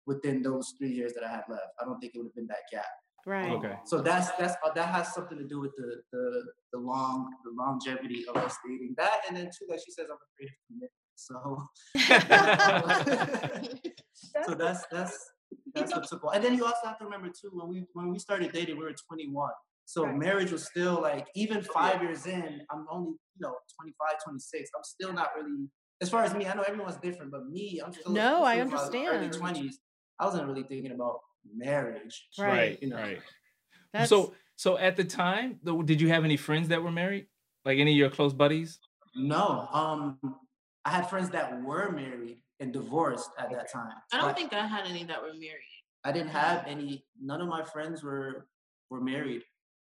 [0.06, 1.68] within those three years that I had left.
[1.82, 2.86] I don't think it would have been that gap.
[3.26, 3.50] right.
[3.52, 3.76] Okay.
[3.86, 6.44] So that's that's uh, that has something to do with the the
[6.74, 8.94] the long the longevity of us dating.
[8.98, 10.92] That and then too, like she says, I'm a creative commitment.
[11.16, 11.68] So
[14.46, 15.32] so that's that's
[15.74, 16.22] that's what took.
[16.34, 18.84] And then you also have to remember too when we when we started dating, we
[18.84, 19.50] were 21.
[19.86, 20.16] So Right.
[20.18, 24.70] marriage was still like even five years in, I'm only you know 25, 26.
[24.76, 25.70] I'm still not really
[26.02, 26.46] as far as me.
[26.46, 29.30] I know everyone's different, but me, I'm still No, I'm I still in my Early
[29.30, 29.74] 20s.
[30.20, 31.20] I wasn't really thinking about
[31.56, 32.28] marriage.
[32.38, 32.50] Right.
[32.50, 32.82] Right.
[32.82, 32.98] You know.
[32.98, 33.20] Right.
[33.94, 37.28] That's, So so at the time, though, did you have any friends that were married?
[37.66, 38.80] Like any of your close buddies?
[39.16, 40.20] No, um,
[40.84, 43.94] I had friends that were married and divorced at that time.
[44.12, 45.84] I don't but think I had any that were married.
[46.04, 47.06] I didn't have any.
[47.22, 48.48] None of my friends were
[48.90, 49.44] were married.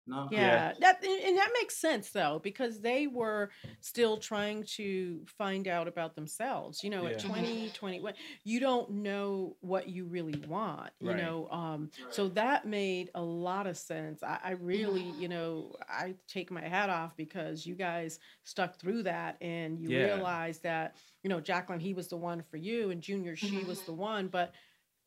[0.07, 0.29] No.
[0.31, 5.69] yeah, that and and that makes sense though because they were still trying to find
[5.69, 6.83] out about themselves.
[6.83, 7.19] You know, at Yeah.
[7.19, 8.15] 20, 21,
[8.45, 10.91] you don't know what you really want.
[11.01, 11.17] You Right.
[11.17, 14.23] know, um, so that made a lot of sense.
[14.23, 19.05] I, I really, you know, I take my hat off because you guys stuck through
[19.05, 20.15] that and you Yeah.
[20.15, 23.83] realized that you know Jacqueline, he was the one for you, and Junior, she was
[23.83, 23.87] Mhm.
[23.87, 24.55] the one, but.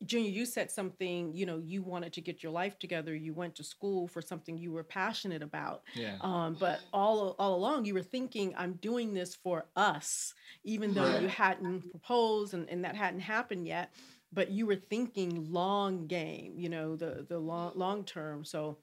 [0.05, 3.13] Junior, you said something, you know, you wanted to get your life together.
[3.13, 5.83] You went to school for something you were passionate about.
[5.93, 6.17] Yeah.
[6.21, 10.33] Um, but all all along you were thinking, I'm doing this for us,
[10.63, 13.91] even though you hadn't proposed and, and that hadn't happened yet.
[14.31, 18.45] But you were thinking long game, you know, the the long long term.
[18.45, 18.77] So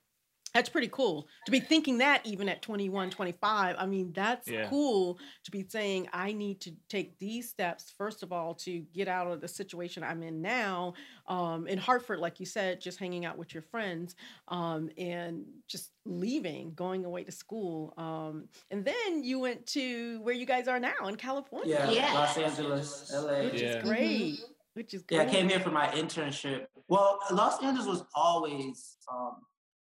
[0.55, 4.67] that's pretty cool to be thinking that even at 21 25 i mean that's Yeah.
[4.69, 9.07] cool to be saying i need to take these steps first of all to get
[9.09, 10.95] out of the situation i'm in now
[11.29, 14.15] um, in hartford like you said just hanging out with your friends
[14.49, 20.35] um, and just leaving going away to school um, and then you went to where
[20.35, 21.91] you guys are now in california Yeah.
[21.91, 22.15] Yes.
[22.15, 23.43] Los Angeles, LA.
[23.45, 23.69] which Yeah.
[23.79, 24.39] is great
[24.75, 26.67] which is Yeah, I came here for my internship.
[26.87, 29.37] Well, Los Angeles was always um,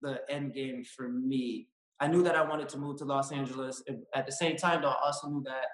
[0.02, 1.68] the end game for me.
[2.00, 3.82] I knew that I wanted to move to Los Angeles.
[4.14, 5.66] At the same time, though, I also knew that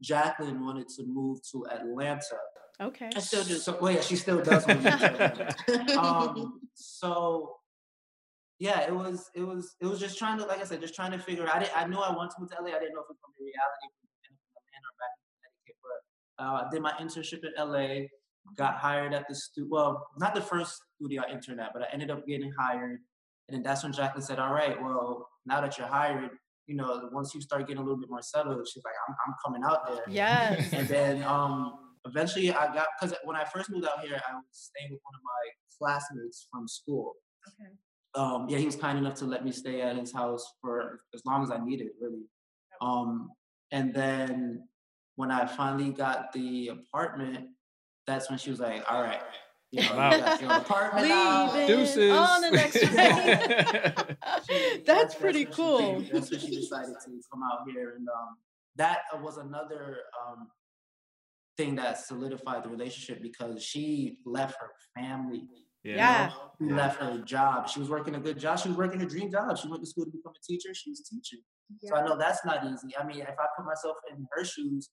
[0.00, 2.38] Jacqueline wanted to move to Atlanta.
[2.80, 3.54] okay I still do.
[3.54, 7.56] So, well, yeah, she still does want to to Um, so
[8.58, 11.10] yeah, it was it was it was just trying to like I said, just trying
[11.12, 11.48] to figure.
[11.52, 12.68] I didn't I knew I wanted to move to LA.
[12.68, 14.96] I didn't know if it was gonna be reality if we ended in Atlanta or
[15.02, 15.76] back in Connecticut.
[15.82, 16.00] But
[16.44, 18.06] uh, I did my internship in LA.
[18.56, 21.86] Got hired at the stu well, not the first studio I interned at, but I
[21.92, 23.00] ended up getting hired.
[23.52, 26.30] And then that's when Jacqueline said, "All right, well, now that you're hired,
[26.66, 29.34] you know, once you start getting a little bit more settled, she's like, I'm, I'm
[29.44, 31.74] coming out there." yes And then um,
[32.06, 35.14] eventually I got because when I first moved out here, I was staying with one
[35.14, 35.42] of my
[35.78, 37.12] classmates from school.
[37.46, 37.72] okay
[38.14, 41.20] Um, yeah, he was kind enough to let me stay at his house for as
[41.26, 42.24] long as I needed, really.
[42.80, 43.28] Um,
[43.70, 44.66] and then
[45.16, 47.48] when I finally got the apartment,
[48.06, 49.20] that's when she was like, "All right,
[49.72, 50.10] you know, Wow.
[50.18, 52.12] got your apartment now." Deuces.
[52.12, 54.16] on the next train.
[54.48, 55.78] She- That's when pretty she cool.
[55.78, 58.36] came- That's when she decided to come out here, and um,
[58.76, 60.48] that was another um,
[61.56, 65.44] thing that solidified the relationship because she left her family.
[65.84, 66.30] you Yeah.
[66.60, 66.66] know?
[66.68, 67.68] She left her job.
[67.68, 68.58] She was working a good job.
[68.58, 69.58] She was working a dream job.
[69.58, 70.72] She went to school to become a teacher.
[70.74, 71.40] She was teaching.
[71.84, 72.96] So I know that's not easy.
[72.98, 74.90] I mean, if I put myself in her shoes,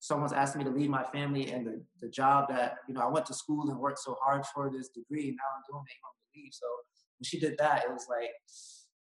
[0.00, 3.08] someone's asking me to leave my family and the, the job that, you know, I
[3.08, 5.96] went to school and worked so hard for this degree, and now I'm doing it,
[6.02, 6.52] I'm gonna leave.
[6.52, 6.66] So
[7.18, 8.30] when she did that, it was like,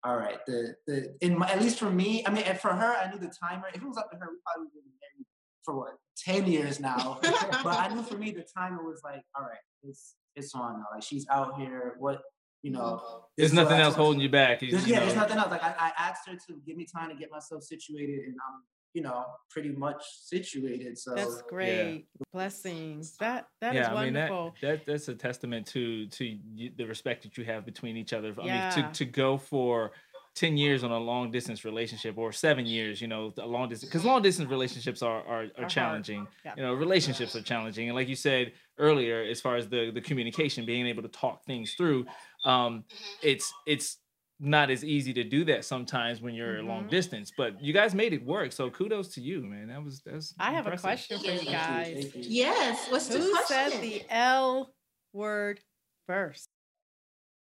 [0.04, 2.94] all right, the the in my, at least for me, I mean, and for her,
[2.94, 3.66] I knew the timer.
[3.74, 5.26] If it was up to her, we probably would have been married
[5.64, 7.18] for what ten years now.
[7.22, 10.74] but I knew for me the time it was like, all right, it's it's on
[10.74, 10.84] now.
[10.94, 11.96] Like she's out here.
[11.98, 12.22] What
[12.62, 13.24] you know?
[13.36, 14.60] There's this is what nothing else holding you back.
[14.60, 15.06] There's, you yeah, know.
[15.06, 15.50] there's nothing else.
[15.50, 18.62] Like I, I asked her to give me time to get myself situated, and I'm
[18.96, 20.98] you know pretty much situated.
[20.98, 22.06] So That's great.
[22.32, 23.14] Blessings.
[23.18, 24.54] That that is yeah, I mean that, wonderful.
[24.62, 26.38] that that's a testament to to
[26.78, 28.32] the respect that you have between each other.
[28.40, 29.92] I mean, to to go for
[30.34, 33.90] ten years on a long distance relationship or seven years, you know, a long distance
[33.90, 35.68] because long distance relationships are are, are hard.
[35.68, 36.26] challenging.
[36.42, 36.54] Yeah.
[36.56, 40.00] You know, relationships are challenging, and like you said earlier, as far as the the
[40.00, 42.06] communication, being able to talk things through,
[42.46, 42.84] um,
[43.22, 43.98] it's it's
[44.38, 46.90] not as easy to do that sometimes when you're long Mhm.
[46.90, 47.32] distance.
[47.36, 49.68] But you guys made it work, so kudos to you, man.
[49.68, 50.34] That was that's.
[50.38, 51.94] I have a question for you guys.
[52.12, 52.22] Thank you.
[52.26, 52.90] yes.
[52.90, 53.70] What's the Who question?
[53.72, 54.74] said the L
[55.12, 55.60] word
[56.06, 56.48] first?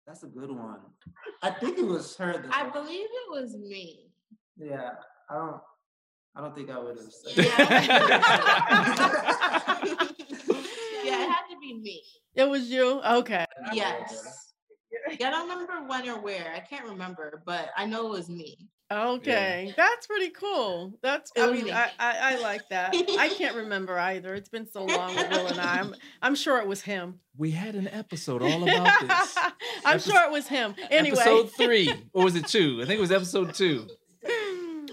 [0.06, 0.80] That's a good one.
[1.42, 2.32] I think it was her.
[2.38, 2.48] Though.
[2.52, 4.10] I believe it was me.
[4.56, 4.90] Yeah,
[5.28, 5.60] I don't.
[6.34, 7.44] I don't think I would have said.
[7.44, 7.56] Yeah.
[11.04, 12.02] yeah, it had to be me.
[12.34, 13.00] It was you.
[13.02, 13.44] Okay.
[13.72, 14.52] Yes.
[15.20, 16.52] Yeah, I don't remember when or where.
[16.54, 18.68] I can't remember, but I know it was me.
[18.92, 20.96] Okay, that's pretty cool.
[21.02, 21.70] That's It I mean.
[21.72, 22.94] I, I I like that.
[23.18, 24.34] I can't remember either.
[24.34, 25.80] It's been so long with Will and I.
[25.80, 27.18] I'm I'm sure it was him.
[27.36, 29.36] We had an episode all about this.
[29.84, 30.74] I'm Epi- sure it was him.
[30.90, 31.16] Anyway.
[31.18, 32.78] Episode three, or was it two?
[32.80, 33.88] I think it was episode two.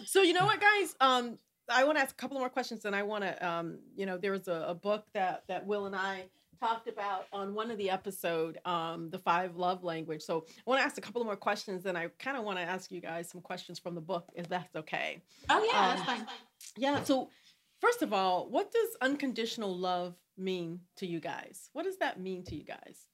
[0.06, 1.38] so you know what guys um
[1.70, 4.18] i want to ask a couple more questions and i want to um you know
[4.18, 6.26] there was a, a book that that will and i
[6.68, 10.80] talked about on one of the episode um the five love language so i want
[10.80, 13.30] to ask a couple more questions and i kind of want to ask you guys
[13.30, 16.26] some questions from the book if that's okay Oh yeah, Um, that's fine.
[16.78, 17.30] yeah so
[17.82, 22.44] first of all what does unconditional love mean to you guys what does that mean
[22.46, 23.08] to you guys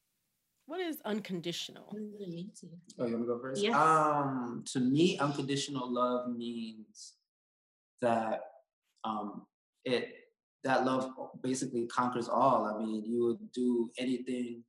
[0.67, 2.67] what is unconditional What does it mean to?
[2.99, 3.59] Oh, you want me to go first?
[3.63, 3.73] Yes.
[3.75, 7.13] Um, to me, unconditional love means
[8.01, 8.41] that
[9.03, 9.47] um,
[9.83, 10.13] it
[10.63, 12.65] that love basically conquers all.
[12.65, 14.63] I mean, you would do anything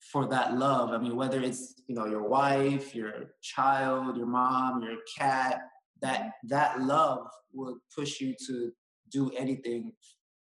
[0.00, 0.90] for that love.
[0.90, 5.60] I mean, whether it's you know your wife, your child, your mom, your cat,
[6.02, 8.72] that that love would push you to
[9.10, 9.92] do anything,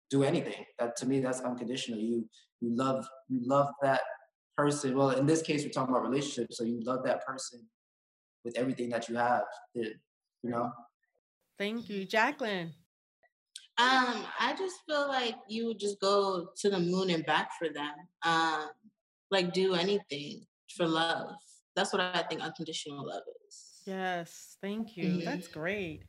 [0.09, 0.65] do anything.
[0.79, 1.99] That to me, that's unconditional.
[1.99, 2.27] You
[2.61, 4.01] you love you love that
[4.55, 4.95] person.
[4.95, 6.57] Well, in this case, we're talking about relationships.
[6.57, 7.61] So you love that person
[8.43, 9.43] with everything that you have.
[9.77, 9.89] Eh,
[10.43, 10.71] you know.
[11.57, 12.71] thank you jacqueline
[13.79, 17.69] Um, I just feel like you would just go to the moon and back for
[17.69, 17.93] them.
[18.23, 18.71] Um,
[19.29, 21.35] like do anything for love.
[21.75, 23.73] That's what I think unconditional love is.
[23.85, 25.23] yes thank you Mhm.
[25.23, 26.05] that's great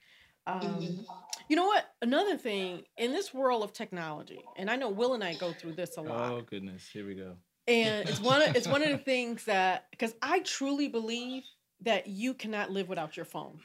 [0.46, 1.06] um Mhm.
[1.48, 1.94] You know what?
[2.02, 5.74] Another thing in this world of technology, and I know Will and I go through
[5.74, 7.38] this a lot, Oh goodness, here we go.
[7.66, 11.44] and it's one of it's one of the things that because I truly believe
[11.80, 13.60] that you cannot live without your phone.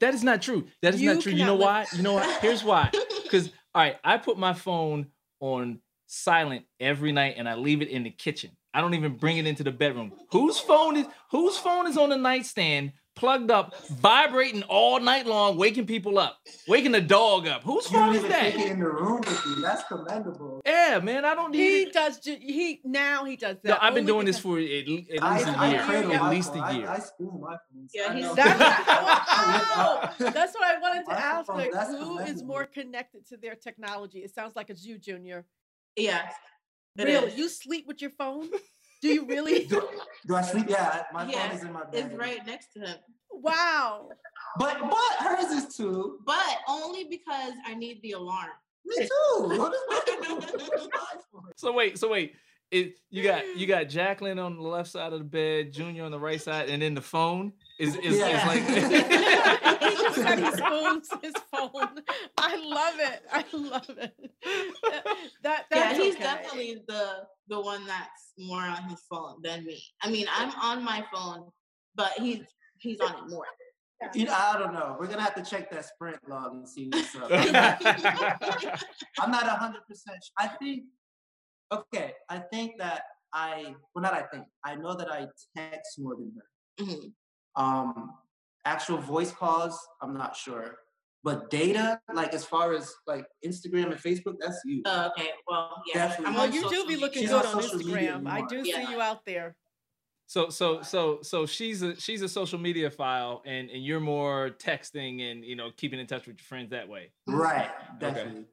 [0.00, 0.66] That is not true.
[0.82, 1.32] That is You not true.
[1.32, 1.86] You know why?
[1.94, 2.40] You know what?
[2.40, 2.90] Here's why.
[3.26, 5.08] Because all right, I put my phone
[5.40, 8.52] on silent every night and I leave it in the kitchen.
[8.72, 10.12] I don't even bring it into the bedroom.
[10.30, 15.56] Whose phone is whose phone is on the nightstand, plugged up, vibrating all night long,
[15.56, 17.62] waking people up, waking the dog up?
[17.64, 18.66] Whose You don't is even take it that?
[18.68, 19.62] in the room with you.
[19.62, 20.62] That's commendable.
[20.64, 21.92] Yeah, man, I don't need He it.
[21.92, 22.20] does.
[22.20, 23.68] ju- He now he does that.
[23.68, 25.82] No, I've been doing this for at, le- at I, least a I year.
[25.82, 26.88] cradle At least a year.
[26.88, 27.88] I, I spoon my phone.
[27.92, 28.34] Yeah, he's- know.
[28.34, 31.46] That's, I oh, that's what I wanted to That's ask.
[31.46, 34.18] from- Like, who is more connected to their technology?
[34.20, 35.44] It sounds like it's you, Junior.
[35.96, 36.28] Yeah.
[36.98, 37.28] it Really?
[37.32, 37.38] is.
[37.38, 38.48] You sleep with your phone?
[39.02, 39.64] Do you really?
[39.70, 39.88] do,
[40.26, 40.66] do I sleep?
[40.68, 42.06] Yeah, my phone is in my bed.
[42.06, 42.96] It's right next to him.
[43.30, 44.08] wow.
[44.58, 46.18] But but hers is too.
[46.24, 48.50] But only because I need the alarm.
[48.84, 49.08] Me too.
[49.58, 51.50] What is my- what is my phone?
[51.56, 52.34] So wait, so wait.
[52.70, 53.72] It, you got you hmm.
[53.72, 56.82] got Jacqueline on the left side of the bed, Junior on the right side, and
[56.82, 58.40] then the phone is is, Yeah.
[58.40, 58.64] is like
[59.82, 62.00] he just said he spoons his phone.
[62.38, 63.22] I love it.
[63.32, 64.14] I love it.
[65.42, 66.22] That yeah, that's he's okay.
[66.24, 69.82] definitely the the one that's more on his phone than me.
[70.02, 71.50] I mean, I'm on my phone,
[71.94, 72.42] but he's
[72.78, 73.44] he's on it more.
[74.14, 74.96] You know, I don't know.
[74.98, 77.30] We're gonna have to check that sprint log and see what's up.
[79.18, 80.18] I'm not hundred percent.
[80.38, 80.84] I think.
[81.72, 83.74] Okay, I think that I.
[83.94, 84.44] Well, not I think.
[84.64, 86.84] I know that I text more than her.
[86.84, 87.12] Mhm.
[87.56, 88.14] Um,
[88.64, 90.76] actual voice calls, I'm not sure.
[91.24, 94.82] But data, like as far as like Instagram and Facebook, that's you.
[94.84, 96.08] Oh, okay, well, yeah.
[96.08, 96.34] Definitely.
[96.36, 98.28] Well, you do be looking She's good on on Instagram.
[98.30, 98.86] I do Yeah.
[98.86, 99.56] see you out there.
[100.28, 104.50] So so so so she's a she's a social media file and and you're more
[104.58, 107.12] texting and you know keeping in touch with your friends that way.
[107.28, 108.44] Right, definitely.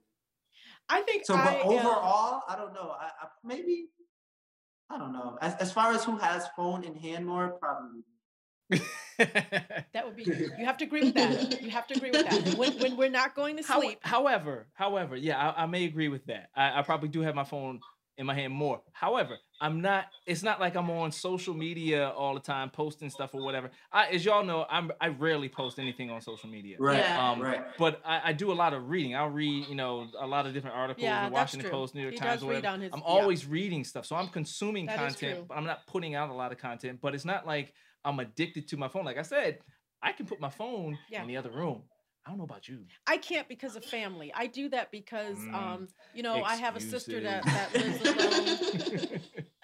[0.89, 2.95] I think So, but I am- overall, I don't know.
[2.99, 3.87] I, I maybe
[4.89, 5.37] I don't know.
[5.41, 8.03] As as far as who has phone in hand more, probably.
[9.17, 10.23] That would be.
[10.57, 11.61] You have to agree with that.
[11.61, 12.57] You have to agree with that.
[12.57, 13.99] When when we're not going to How- sleep.
[14.01, 16.49] however, however, yeah, I, I may agree with that.
[16.55, 17.79] I, I probably do have my phone
[18.17, 18.81] in my hand more.
[18.91, 20.05] However, I'm not.
[20.25, 23.69] It's not like I'm on social media all the time posting stuff or whatever.
[23.91, 24.91] I, as y'all know, I'm.
[24.99, 26.77] I rarely post anything on social media.
[26.79, 26.97] Right.
[26.99, 27.31] Yeah.
[27.31, 27.63] Um, right.
[27.77, 29.15] But I, I do a lot of reading.
[29.15, 31.79] I'll read, you know, a lot of different articles, Yeah, the that's Washington true.
[31.79, 32.77] Post, New York He Times, whatever.
[32.81, 33.05] his- I'm yeah.
[33.05, 35.47] always reading stuff, so I'm consuming That is content.
[35.47, 36.99] But I'm not putting out a lot of content.
[37.01, 37.73] But it's not like
[38.05, 39.05] I'm addicted to my phone.
[39.05, 39.59] Like I said,
[40.01, 41.21] I can put my phone Yeah.
[41.21, 41.83] in the other room.
[42.25, 42.85] I don't know about you.
[43.05, 44.31] I can't because of family.
[44.33, 47.99] I do that because, Mm, um, you know, I have a sister that, that lives
[48.01, 48.57] alone,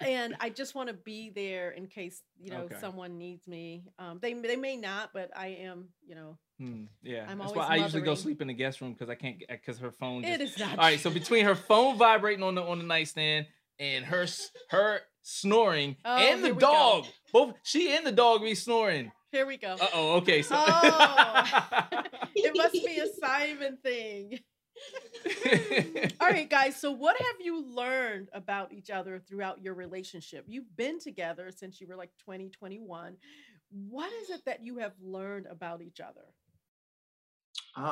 [0.00, 2.76] and I just want to be there in case you know Okay.
[2.80, 3.84] someone needs me.
[3.98, 5.88] Um, they they may not, but I am.
[6.06, 8.82] You know, Hmm, yeah, I'm that's why always I usually go sleep in the guest
[8.82, 10.22] room because I can't because her phone.
[10.22, 10.70] Just, it is not.
[10.72, 13.46] All right, so between her phone vibrating on the on the nightstand
[13.78, 14.26] and her
[14.70, 16.60] her snoring Oh, and the here go.
[16.60, 19.12] dog, both she and the dog be snoring.
[19.32, 19.76] Here we go.
[19.80, 21.44] Uh oh, okay, so Oh.
[22.34, 24.38] it must be a Simon thing.
[26.20, 26.80] All right, guys.
[26.80, 30.44] So, what have you learned about each other throughout your relationship?
[30.48, 33.16] You've been together since you were like 20, 21.
[33.88, 36.24] What is it that you have learned about each other?
[37.76, 37.82] Oh,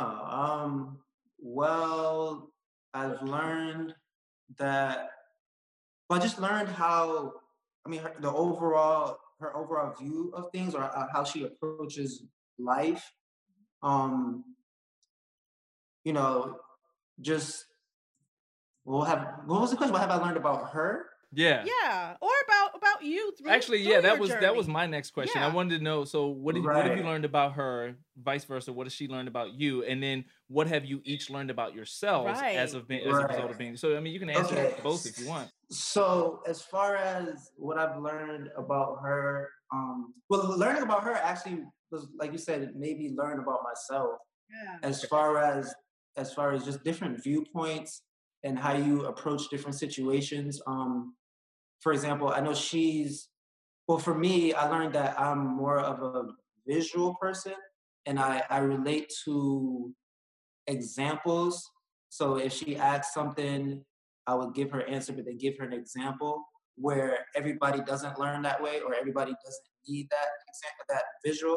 [0.64, 0.98] um,
[1.38, 2.50] well,
[2.94, 3.94] I've learned
[4.56, 5.10] that.
[6.08, 7.34] Well, I just learned how.
[7.86, 12.24] I mean, her, the overall her overall view of things, or uh, how she approaches
[12.58, 13.12] life.
[13.82, 14.44] Um,
[16.04, 16.56] you know,
[17.20, 17.64] just
[18.84, 19.92] what have what was the question?
[19.92, 21.06] What have I learned about her?
[21.32, 21.64] yeah.
[21.82, 24.86] Yeah, or about about you through Actually, through yeah, that your was that was my
[24.86, 25.42] next question.
[25.42, 26.04] I wanted to know.
[26.04, 27.94] So, what did what have you learned about her?
[28.16, 28.72] Vice versa.
[28.72, 29.84] What has she learned about you?
[29.84, 32.74] And then, what have you each learned about yourselves as Right.
[32.74, 33.76] of being as a result of being?
[33.76, 34.74] So, I mean, you can answer Okay.
[34.82, 35.50] both if you want.
[35.70, 41.62] So as far as what I've learned about her, um, well, learning about her actually
[41.90, 44.18] was like you said, maybe learn about myself
[44.50, 44.78] Yeah.
[44.82, 45.74] as far as
[46.16, 48.02] as far as just different viewpoints
[48.44, 50.60] and how you approach different situations.
[50.66, 51.14] Um,
[51.80, 53.28] for example, I know she's
[53.86, 56.28] well for me, I learned that I'm more of a
[56.66, 57.54] visual person
[58.06, 59.94] and I, I relate to
[60.66, 61.62] examples.
[62.08, 63.84] So if she asks something,
[64.28, 66.44] I would give her answer, but then give her an example
[66.76, 71.56] where everybody doesn't learn that way or everybody doesn't need that example, that visual.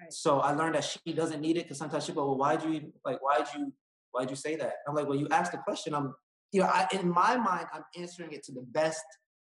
[0.00, 0.12] Right.
[0.12, 2.92] So I learned that she doesn't need it because sometimes she go, well, why'd you
[3.04, 3.72] like why'd you
[4.12, 4.74] why'd you say that?
[4.88, 5.94] I'm like, well, you asked the question.
[5.94, 6.14] I'm
[6.52, 9.04] you know, I, in my mind, I'm answering it to the best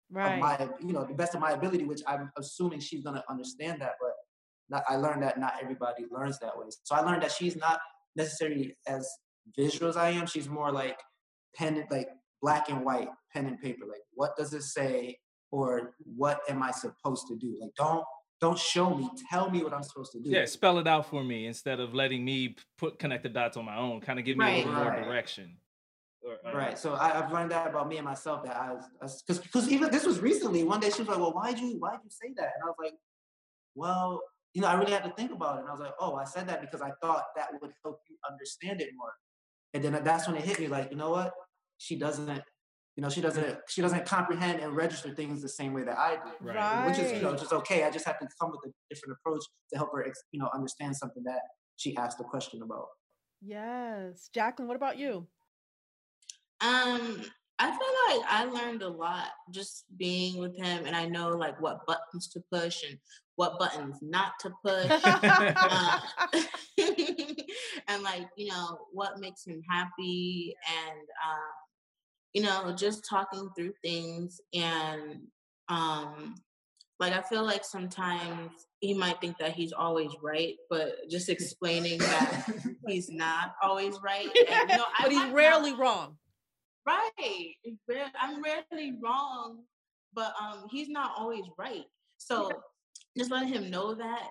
[0.09, 0.35] Right.
[0.35, 3.81] of my, you know, the best of my ability, which I'm assuming she's gonna understand
[3.81, 3.95] that.
[3.99, 4.11] But
[4.69, 6.67] not, I learned that not everybody learns that way.
[6.83, 7.79] So I learned that she's not
[8.15, 9.05] necessarily as
[9.55, 10.25] visual as I am.
[10.25, 10.97] She's more like
[11.55, 12.07] pen, like
[12.41, 13.85] black and white, pen and paper.
[13.85, 15.17] Like, what does it say,
[15.51, 17.57] or what am I supposed to do?
[17.59, 18.05] Like, don't
[18.39, 19.09] don't show me.
[19.31, 20.29] Tell me what I'm supposed to do.
[20.29, 23.65] Yeah, spell it out for me instead of letting me put connect the dots on
[23.65, 24.01] my own.
[24.01, 24.57] Kind of give me a Right.
[24.57, 25.03] little more Right.
[25.03, 25.57] direction.
[26.21, 26.77] Or, uh, Right.
[26.77, 29.91] So I, I've learned that about me and myself that I was because because even
[29.91, 30.63] this was recently.
[30.63, 32.75] One day she was like, "Well, why'd you why'd you say that?" And I was
[32.79, 32.93] like,
[33.75, 34.21] "Well,
[34.53, 36.25] you know, I really had to think about it." And I was like, "Oh, I
[36.25, 39.13] said that because I thought that would help you understand it more."
[39.73, 41.33] And then that's when it hit me, like, you know what?
[41.77, 42.41] She doesn't,
[42.95, 46.15] you know, she doesn't she doesn't comprehend and register things the same way that I
[46.15, 46.31] do.
[46.47, 46.87] Right.
[46.87, 47.83] Which is, you know, just okay.
[47.83, 50.95] I just have to come with a different approach to help her, you know, understand
[50.95, 51.41] something that
[51.75, 52.87] she asked a question about.
[53.41, 54.29] Yes.
[54.33, 55.27] Jacqueline, what about you?
[56.59, 57.21] Um,
[57.59, 61.59] I feel like I learned a lot just being with him, and I know like
[61.61, 62.97] what buttons to push and
[63.35, 64.91] what buttons not to push.
[65.03, 65.99] uh,
[67.87, 71.66] and like you know what makes him happy and um
[72.37, 75.21] you know just talking through things and
[75.69, 76.35] um
[76.99, 81.97] like i feel like sometimes he might think that he's always right but just explaining
[81.97, 82.45] that
[82.87, 86.15] he's not always right and, you know, I but he's might not- rarely wrong.
[86.85, 87.55] right
[88.21, 89.63] i'm rarely wrong
[90.13, 91.85] but um he's not always right
[92.19, 92.51] so
[93.17, 94.27] just letting him know that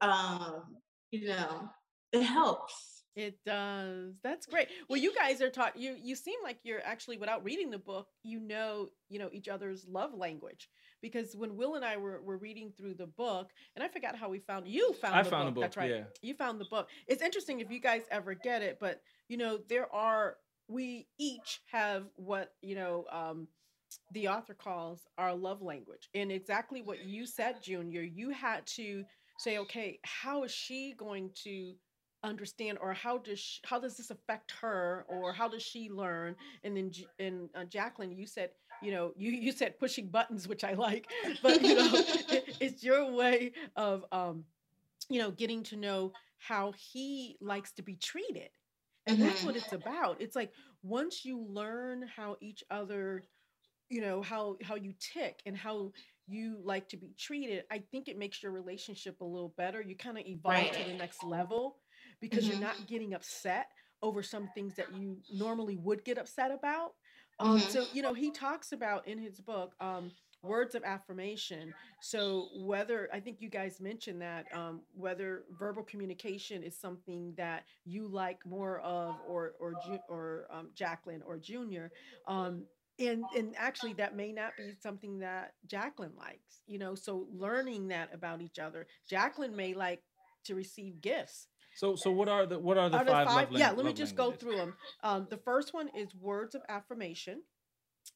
[0.00, 0.62] um
[1.10, 1.68] you know
[2.14, 4.14] it helps It does.
[4.24, 4.68] That's great.
[4.88, 5.76] Well, you guys are taught.
[5.76, 9.48] You you seem like you're actually, without reading the book, you know, you know each
[9.48, 10.68] other's love language.
[11.00, 14.28] Because when Will and I were were reading through the book, and I forgot how
[14.28, 15.62] we found you found I the found the book.
[15.62, 15.90] That's right.
[15.90, 16.04] yeah.
[16.22, 16.88] You found the book.
[17.06, 20.36] It's interesting if you guys ever get it, but you know there are
[20.66, 23.46] we each have what you know um,
[24.12, 28.02] the author calls our love language, and exactly what you said, Junior.
[28.02, 29.04] You had to
[29.38, 31.74] say, okay, how is she going to
[32.24, 36.34] understand or how does she, how does this affect her or how does she learn
[36.64, 38.50] and then and uh, Jacqueline you said
[38.80, 41.08] you know, you you said pushing buttons, which I like,
[41.42, 42.00] but you know,
[42.30, 44.44] it, it's your way of um,
[45.08, 48.50] you know, getting to know how he likes to be treated.
[49.06, 49.46] And that's Mhm.
[49.46, 50.20] what it's about.
[50.20, 50.52] It's like
[50.82, 53.24] once you learn how each other,
[53.90, 55.92] you know, how how you tick and how
[56.26, 59.80] you like to be treated, I think it makes your relationship a little better.
[59.82, 61.76] You kind of evolve to the next level
[62.20, 62.60] because you're Mhm.
[62.60, 63.66] not getting upset
[64.02, 66.92] over some things that you normally would get upset about.
[67.38, 67.68] Um, Mhm.
[67.68, 70.12] so you know, he talks about in his book um,
[70.42, 71.74] words of affirmation.
[72.00, 77.64] So whether I think you guys mentioned that um, whether verbal communication is something that
[77.84, 79.76] you like more of, or or
[80.08, 81.92] or um, Jacqueline or Junior,
[82.26, 82.64] um,
[82.98, 86.60] and and actually that may not be something that Jacqueline likes.
[86.66, 88.86] You know, so learning that about each other.
[89.08, 90.02] Jacqueline may like
[90.44, 93.50] to receive gifts So so what are the what are the are there five, five?
[93.50, 94.74] love Yeah, lang- let me love just go through them.
[95.02, 97.42] Um, the first one is words of affirmation.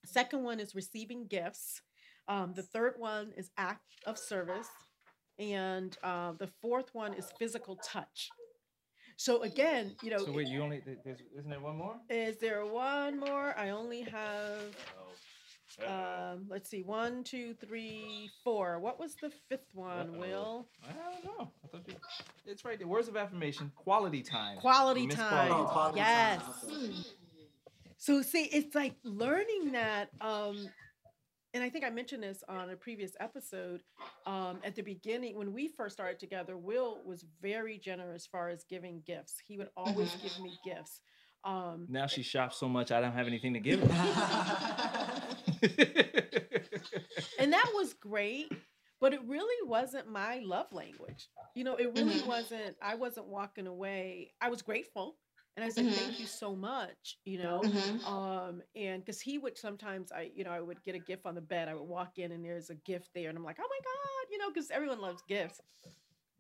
[0.04, 1.82] Second one is receiving gifts.
[2.28, 4.68] Um, the third one is act of service,
[5.38, 8.28] and uh, the fourth one is physical touch.
[9.16, 11.96] So again, you know, So wait, you only there's, isn't there one more?
[12.09, 13.54] is there one more?
[13.59, 14.76] I only have.
[15.81, 15.85] Oh.
[15.87, 16.33] Uh-oh.
[16.35, 18.79] Um, let's see, one, two, three, four.
[18.81, 20.18] What was the fifth one, Uh-oh.
[20.20, 20.68] Will?
[20.89, 21.51] I don't know.
[21.64, 21.95] I thought you.
[22.47, 22.89] It's right there.
[22.89, 23.70] Words of affirmation.
[23.76, 24.59] Quality time.
[24.59, 25.53] Quality Miss time.
[25.53, 26.43] Oh, quality time, yes.
[26.72, 26.93] okay.
[27.97, 30.68] So see, it's like learning that um
[31.55, 33.83] and I think I mentioned this on a previous episode.
[34.26, 38.51] Um, at the beginning, when we first started together, Will was very generous as far
[38.51, 39.37] as giving gifts.
[39.47, 40.22] He would always Mhm.
[40.22, 41.01] give me gifts.
[41.45, 45.22] Um, Now she shops so much, I don't have anything to give her.
[47.38, 48.54] and that was great,
[49.00, 51.28] but it really wasn't my love language.
[51.54, 52.22] You know, it really Mhm.
[52.22, 54.32] wasn't, I wasn't walking away.
[54.40, 55.18] I was grateful.
[55.56, 55.94] And I said, Mhm.
[55.94, 57.72] thank you so much, you know.
[57.72, 58.00] Mhm.
[58.04, 61.34] Um, and because he would sometimes, I, you know, I would get a gift on
[61.34, 61.68] the bed.
[61.68, 64.30] I would walk in and there's a gift there, and I'm like, oh my God,
[64.30, 65.61] you know, because everyone loves gifts.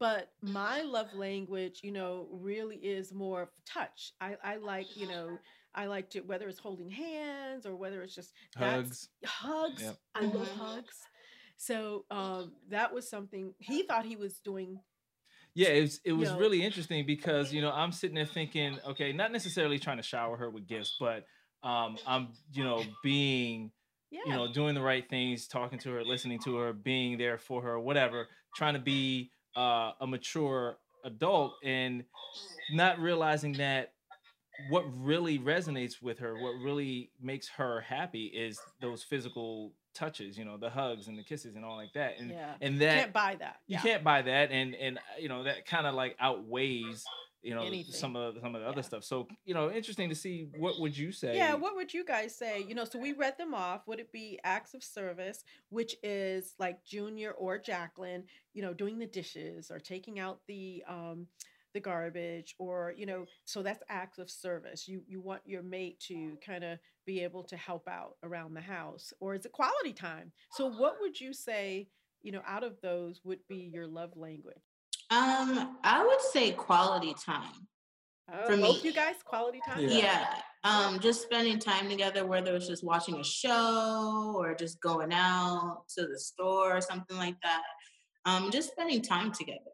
[0.00, 4.12] But my love language, you know, really is more of touch.
[4.20, 5.40] I, I like, you know,
[5.78, 9.08] I like to whether it's holding hands or whether it's just Hugs.
[9.24, 9.82] hugs.
[9.82, 9.96] Yep.
[10.16, 10.56] I love Mhm.
[10.56, 10.96] hugs.
[11.56, 14.80] So um, that was something he thought he was doing.
[15.54, 18.78] Yeah, it was, it was know- really interesting because you know I'm sitting there thinking,
[18.88, 21.24] okay, not necessarily trying to shower her with gifts, but
[21.62, 23.70] um, I'm you know being
[24.10, 24.20] Yeah.
[24.26, 27.62] you know doing the right things, talking to her, listening to her, being there for
[27.62, 32.04] her, whatever, trying to be uh, a mature adult and
[32.72, 33.92] not realizing that
[34.68, 40.44] what really resonates with her, what really makes her happy is those physical touches, you
[40.44, 42.18] know, the hugs and the kisses and all like that.
[42.18, 42.54] And yeah.
[42.60, 43.56] and that You can't buy that.
[43.66, 43.80] you Yeah.
[43.82, 47.04] can't buy that and and you know that kind of like outweighs
[47.40, 47.92] you know Anything.
[47.94, 50.80] some of the, some of the other stuff so you know interesting to see what
[50.80, 52.64] would you say Yeah, what would you guys say?
[52.66, 53.86] You know, so we read them off.
[53.86, 58.98] Would it be acts of service, which is like Junior or Jacqueline, you know, doing
[58.98, 61.28] the dishes or taking out the um
[61.74, 66.00] the garbage or you know so that's acts of service you you want your mate
[66.00, 69.92] to kind of be able to help out around the house or is it quality
[69.92, 71.86] time so what would you say
[72.22, 74.56] you know out of those would be your love language
[75.10, 77.52] Um, I would say quality time.
[78.32, 78.88] uh, For both me.
[78.90, 79.98] you guys quality time Yeah.
[79.98, 80.34] Yeah.
[80.64, 85.84] Um, just spending time together, whether it's just watching a show or just going out
[85.96, 87.62] to the store or something like that.
[88.26, 89.70] Um, just spending time together.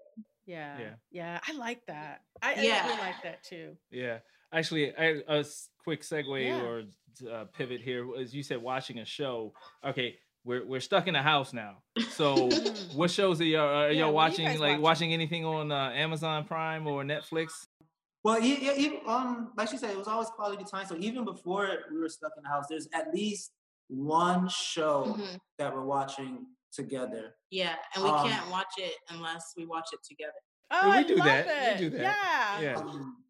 [0.46, 0.94] Yeah Yeah.
[1.10, 4.18] yeah i like that i, I really like that too yeah
[4.52, 6.60] actually I, a s- quick segue Yeah.
[6.62, 6.82] or
[7.30, 9.52] uh, pivot here as you said watching a show
[9.84, 11.78] okay we're, we're stuck in a house now
[12.10, 12.50] so
[12.94, 14.82] what shows are y'all are Yeah, y'all what are you watching like watching?
[14.82, 17.66] watching anything on uh, amazon prime or netflix
[18.24, 20.86] Well, yeah, yeah, even, um, like she said, it was always quality time.
[20.86, 23.52] So even before we were stuck in the house, there's at least
[23.88, 25.38] one show Mhm.
[25.58, 27.36] that we're watching together.
[27.50, 30.32] Yeah, and we Um, can't watch it unless we watch it together.
[30.70, 31.46] oh we I do love that.
[31.46, 31.80] it.
[31.80, 32.00] We do that.
[32.02, 33.24] yeah yeah Um,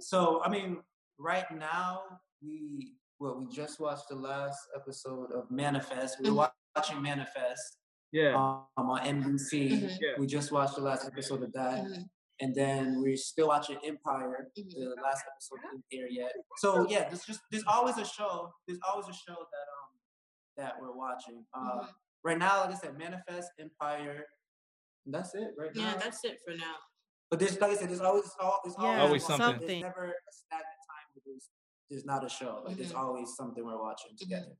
[0.00, 0.82] so I mean,
[1.18, 2.02] right now
[2.42, 6.16] we well, we just watched the last episode of Manifest.
[6.20, 7.78] We were wa- watching Manifest
[8.12, 9.52] yeah um, on NBC.
[9.70, 9.98] Mhm.
[10.00, 10.14] Yeah.
[10.18, 12.04] We just watched the last episode of that, Mhm.
[12.40, 14.50] and then we're still watching Empire.
[14.58, 14.70] Mhm.
[14.70, 16.32] The last episode didn't air yet.
[16.58, 18.52] So yeah, there's just there's always a show.
[18.66, 19.90] There's always a show that um
[20.56, 21.46] that we're watching.
[21.54, 21.88] Uh, Mhm.
[22.24, 24.24] Right now, like I said, Manifest, Empire.
[25.06, 25.90] That's it right Yeah, now.
[25.90, 26.76] Yeah, that's it for now.
[27.30, 29.38] But there's like I said, there's always al- there's Yeah, Always one.
[29.38, 29.66] something.
[29.66, 31.50] There's never a stagnant time where there's
[31.90, 32.62] there's not a show.
[32.64, 32.98] Like there's Mhm.
[32.98, 34.56] always something we're watching together.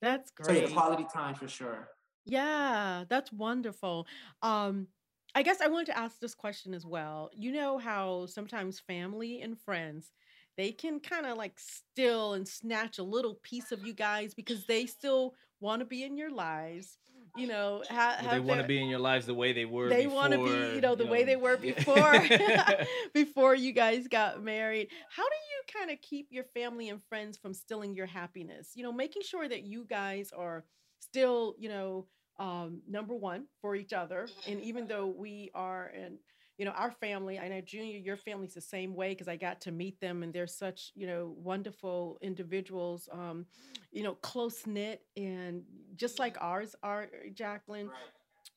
[0.00, 0.46] that's great.
[0.46, 1.90] So yeah, great quality time for sure.
[2.24, 4.06] Yeah, that's wonderful.
[4.40, 4.88] Um,
[5.34, 7.30] I guess I wanted to ask this question as well.
[7.34, 10.12] You know how sometimes family and friends
[10.56, 14.64] they can kind of like steal and snatch a little piece of you guys because
[14.66, 16.98] they still want to be in your lives
[17.36, 19.88] you know ha- Well, they want to be in your lives the way they were.
[19.88, 22.24] they want to be you know the way they were before
[23.14, 27.36] before you guys got married how do you kind of keep your family and friends
[27.38, 30.64] from stealing your happiness you know making sure that you guys are
[30.98, 32.06] still you know
[32.38, 36.18] um number one for each other and even though we are and
[36.60, 39.60] you know our family i know junior your family's the same way because i got
[39.62, 43.46] to meet them and they're such you know wonderful individuals um
[43.92, 45.64] you know close knit and
[45.96, 47.90] just like ours are jacqueline.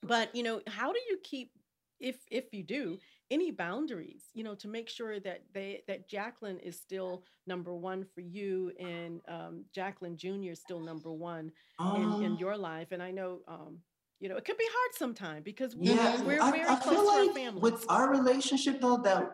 [0.04, 1.52] But you know how do you keep
[2.00, 3.00] if if you do
[3.32, 8.04] any boundaries you know to make sure that they that jacqueline is still number one
[8.14, 11.52] for you and um, jacqueline junior is still number one
[11.96, 12.90] in, in Um, your life?
[12.92, 13.80] And i know um
[14.24, 16.96] you know it could be hard sometimes because we- Yeah, we're I, very I close
[16.96, 19.26] feel to our like families with our relationship though, that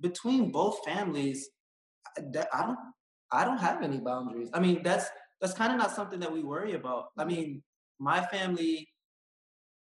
[0.00, 1.48] between both families,
[2.18, 2.78] uh, that I don't,
[3.30, 4.50] I don't have any boundaries.
[4.52, 5.06] I mean, that's
[5.40, 7.06] that's kind of not something that we worry about.
[7.16, 7.28] I mm.
[7.28, 7.62] mean,
[8.00, 8.88] my family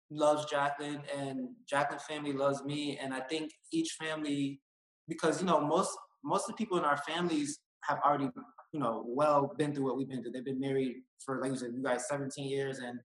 [0.09, 1.37] loves Jacqueline, and
[1.69, 4.59] Jacqueline's family loves me, and I think each family,
[5.07, 8.29] because you know most most of the people in our families have already
[8.73, 10.33] you know well been through what we've been through.
[10.33, 12.99] They've been married for like you said, you guys 17 years, and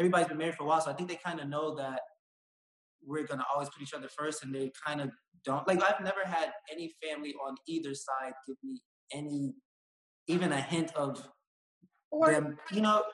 [0.00, 2.00] everybody's been married for a while, so I think they kind of know that
[3.06, 5.10] we're gonna always put each other first, and they kind of
[5.44, 5.66] don't.
[5.68, 8.80] Like I've never had any family on either side give me
[9.12, 9.54] any,
[10.26, 11.22] even a hint of
[12.10, 12.58] or them.
[12.72, 13.04] You know,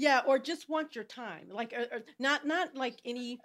[0.00, 3.38] yeah or just want your time like uh, uh, not not like any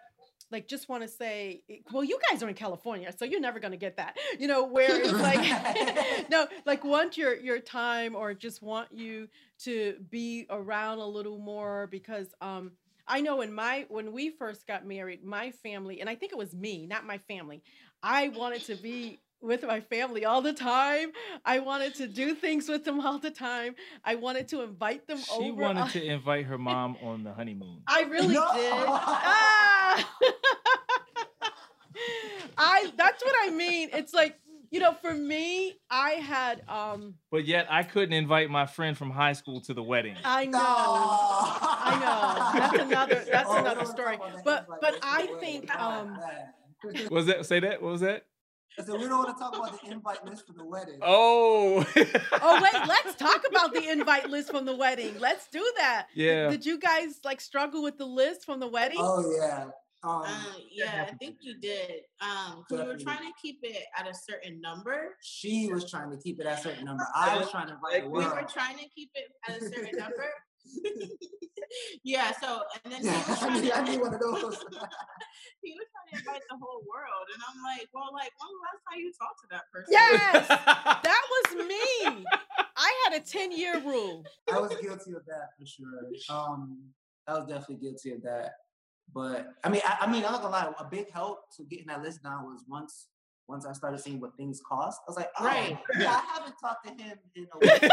[0.51, 3.59] like just want to say eh, well you guys are in california so you're never
[3.59, 8.15] going to get that you know where it's like no like want your your time
[8.15, 9.27] or just want you
[9.59, 12.71] to be around a little more because um
[13.07, 16.37] i know in my when we first got married my family and i think it
[16.37, 17.61] was me not my family
[18.03, 21.11] i wanted to be with my family all the time
[21.45, 25.19] i wanted to do things with them all the time i wanted to invite them
[25.19, 27.81] She over wanted to invite her mom on the honeymoon.
[27.87, 28.47] I really No.
[28.55, 28.73] did.
[28.87, 30.17] Ah!
[32.57, 33.89] I that's what I mean.
[33.93, 34.37] It's like,
[34.75, 39.09] you know, for me, I had um But yet I couldn't invite my friend from
[39.09, 40.17] high school to the wedding.
[40.25, 40.59] I know.
[40.59, 42.59] I know.
[42.59, 44.17] That's another- that's Oh, another story.
[44.43, 46.19] But- but I think, um,
[47.09, 47.45] was that?
[47.45, 47.81] Say that?
[47.81, 48.25] What was that?
[48.77, 50.99] I said we don't want to talk about the invite list for the wedding.
[51.01, 51.85] Oh.
[52.41, 55.17] Oh wait, let's talk about the invite list from the wedding.
[55.19, 56.07] Let's do that.
[56.13, 56.49] Yeah.
[56.49, 58.97] Did, you guys like struggle with the list from the wedding?
[58.99, 59.67] Oh yeah.
[60.05, 62.01] Um, Um, yeah, I think you did.
[62.21, 65.15] Um, because we were trying to keep it at a certain number.
[65.23, 67.03] she was trying to keep it at a certain number.
[67.15, 69.97] I was trying to invite the We were trying to keep it at a certain
[70.03, 70.29] number.
[72.03, 72.31] yeah.
[72.39, 74.57] So and then he Yeah, was I trying need, I to need one of those.
[75.63, 78.59] he was trying to invite the whole world, and I'm like, well, like when was
[78.61, 79.91] the last time you talked to that person?
[79.91, 82.25] Yes, that was me.
[82.77, 84.23] I had a 10 year rule.
[84.51, 86.09] I was guilty of that for sure.
[86.29, 86.79] Um,
[87.27, 88.51] I was definitely guilty of that.
[89.13, 90.73] But I mean, I, I mean, I'm not gonna lie.
[90.79, 93.07] A big help to getting that list down was once
[93.47, 94.99] once I started seeing what things cost.
[95.07, 95.77] I was like, oh, Right.
[95.99, 97.91] Yeah, I haven't talked to him in a week.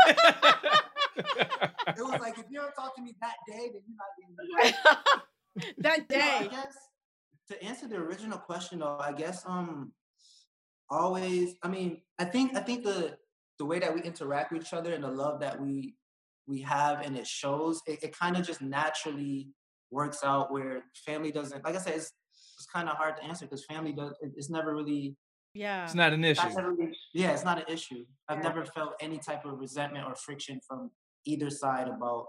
[1.97, 4.75] it was like, if you don't talk to me that day, then you're not
[5.57, 6.49] the that You know, I day.
[6.51, 6.75] guess
[7.51, 9.93] to answer the original question though, I guess um
[10.91, 13.17] always I mean, I think I think the
[13.59, 15.95] the way that we interact with each other and the love that we
[16.47, 19.49] we have and it shows, it, it kind of just naturally
[19.93, 22.13] works out where family doesn't like I said, it's
[22.59, 25.17] it's kind of hard to answer because family does it's never really
[25.55, 25.85] Yeah.
[25.85, 26.43] it's not an issue.
[26.43, 28.05] that's really, yeah, it's not an issue.
[28.29, 30.91] I've never felt any type of resentment or friction from
[31.33, 32.27] either side about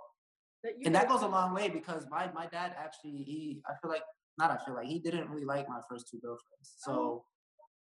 [0.64, 3.91] That and that goes a long way because my my dad actually he I feel
[3.95, 4.03] like
[4.41, 6.68] not I feel like he didn't really like my first two girlfriends.
[6.86, 7.26] So Oh.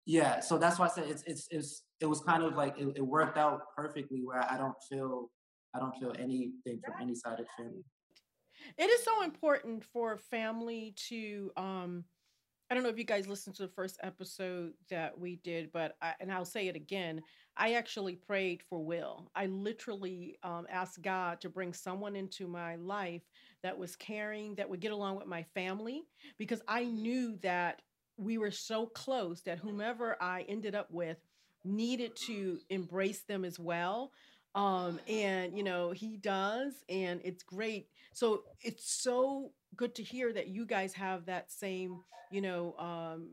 [0.07, 1.71] yeah, so that's why I said it's it's it's
[2.05, 5.31] it was kind of like it, it worked out perfectly where I don't feel
[5.75, 7.85] I don't feel anything from any side of the family.
[8.79, 12.05] It is so important for family to um
[12.71, 15.97] i don't know if you guys listened to the first episode that we did but
[16.03, 17.23] I, and i'll say it again
[17.57, 19.31] i actually prayed for will.
[19.35, 23.23] I literally um, asked god to bring someone into my life
[23.63, 26.05] that was caring that would get along with my family
[26.39, 27.83] because i knew that
[28.17, 31.19] we were so close that whomever i ended up with
[31.65, 34.13] needed to embrace them as well.
[34.55, 40.33] Um and you know he does and it's great so it's so good to hear
[40.33, 42.01] that you guys have that same
[42.31, 43.29] you know um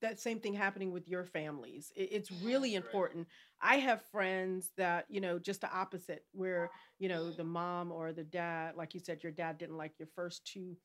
[0.00, 3.26] that same thing happening with your families It- it's really important
[3.60, 6.70] i have friends that you know just the opposite where
[7.00, 10.08] you know the mom or the dad like you said your dad didn't like your
[10.14, 10.76] first two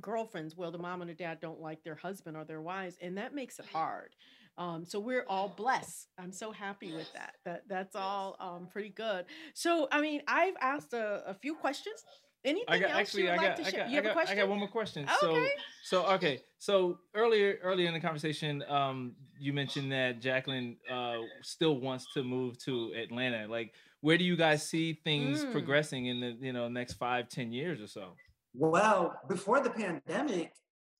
[0.00, 3.18] girlfriends well the mom and the dad don't like their husband or their wives and
[3.18, 4.14] that makes it hard
[4.58, 6.08] Um, so we're all blessed.
[6.18, 7.32] I'm so happy with that.
[7.46, 9.24] That that's all um, pretty good.
[9.54, 12.04] So I mean, I've asked a, a few questions.
[12.44, 13.80] Anything I got else actually you would I like got to I share?
[13.80, 14.38] got, you I have a question?
[14.38, 15.08] I got one more question.
[15.20, 15.48] So Okay.
[15.84, 16.40] so okay.
[16.58, 22.24] So earlier earlier in the conversation, um, you mentioned that Jacqueline uh still wants to
[22.24, 23.46] move to Atlanta.
[23.46, 25.52] Like where do you guys see things Mm.
[25.52, 28.16] progressing in the you know next five, ten years or so?
[28.54, 30.52] Well, before the pandemic,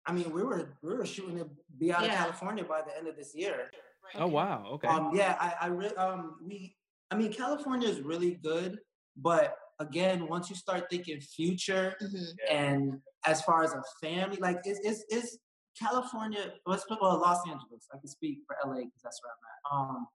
[0.06, 3.08] I mean, we were we were shooting to be out of California by the end
[3.08, 3.70] of this year.
[4.14, 4.32] Oh Okay.
[4.34, 4.88] wow, okay.
[4.88, 6.76] Um, yeah, I, I re- um, we,
[7.10, 8.78] I mean, California is really good,
[9.16, 12.26] but again, once you start thinking future Mhm.
[12.50, 15.38] and as far as a family, like, is is is
[15.78, 16.44] California?
[16.66, 17.88] Let's put well, Los Angeles.
[17.94, 19.60] I can speak for LA because that's where I'm at.
[19.74, 20.06] Um,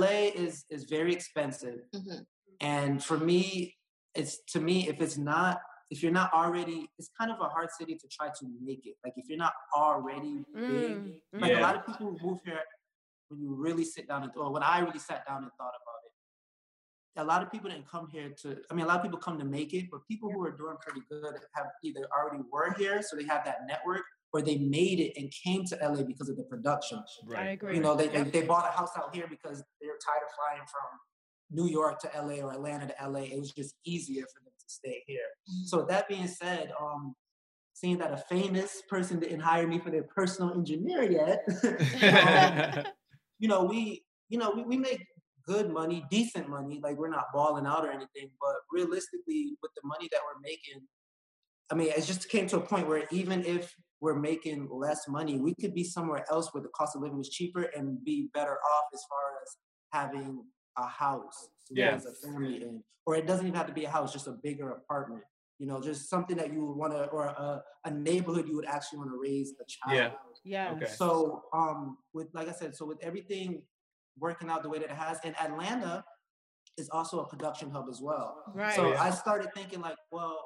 [0.00, 2.26] LA is is very expensive, Mhm.
[2.60, 3.74] and for me,
[4.14, 7.70] it's to me if it's not if you're not already, it's kind of a hard
[7.78, 8.96] city to try to make it.
[9.04, 11.60] Like if you're not already big, Mm, like Yeah.
[11.60, 12.60] a lot of people move here
[13.28, 16.00] when you really sit down and or when I really sat down and thought about
[16.05, 16.05] it.
[17.18, 19.38] A lot of people didn't come here to I mean a lot of people come
[19.38, 23.02] to make it, but people who are doing pretty good have either already were here,
[23.02, 24.02] so they have that network,
[24.32, 27.02] or they made it and came to LA because of the production.
[27.26, 27.38] right.
[27.38, 27.52] I right.
[27.52, 27.74] agree.
[27.76, 30.66] You know, they, they, they bought a house out here because they're tired of flying
[30.66, 31.00] from
[31.50, 33.20] New York to LA or Atlanta to LA.
[33.20, 35.28] It was just easier for them to stay here.
[35.64, 37.14] So that being said, um,
[37.72, 41.44] seeing that a famous person didn't hire me for their personal engineer yet,
[42.78, 42.84] um,
[43.38, 45.04] you know, we, you know, we, we make
[45.46, 46.80] good money, decent money.
[46.82, 50.86] Like we're not balling out or anything, but realistically, with the money that we're making,
[51.70, 55.38] I mean, it just came to a point where even if we're making less money,
[55.38, 58.52] we could be somewhere else where the cost of living is cheaper and be better
[58.52, 59.56] off as far as
[59.92, 60.44] having
[60.76, 61.92] a house to Yeah.
[61.92, 62.84] raise a family in.
[63.06, 65.22] Or it doesn't even have to be a house, just a bigger apartment.
[65.58, 68.66] You know, just something that you would want to, or a, a neighborhood you would
[68.66, 70.12] actually want to raise a child.
[70.44, 70.68] Yeah.
[70.68, 70.72] yeah.
[70.72, 70.86] Okay.
[70.86, 73.62] So, um, with like I said, so with everything
[74.18, 76.04] working out the way that it has, and Atlanta
[76.78, 78.42] is also a production hub as well.
[78.54, 78.74] Right.
[78.74, 79.02] So Yeah.
[79.02, 80.38] I started thinking like, well,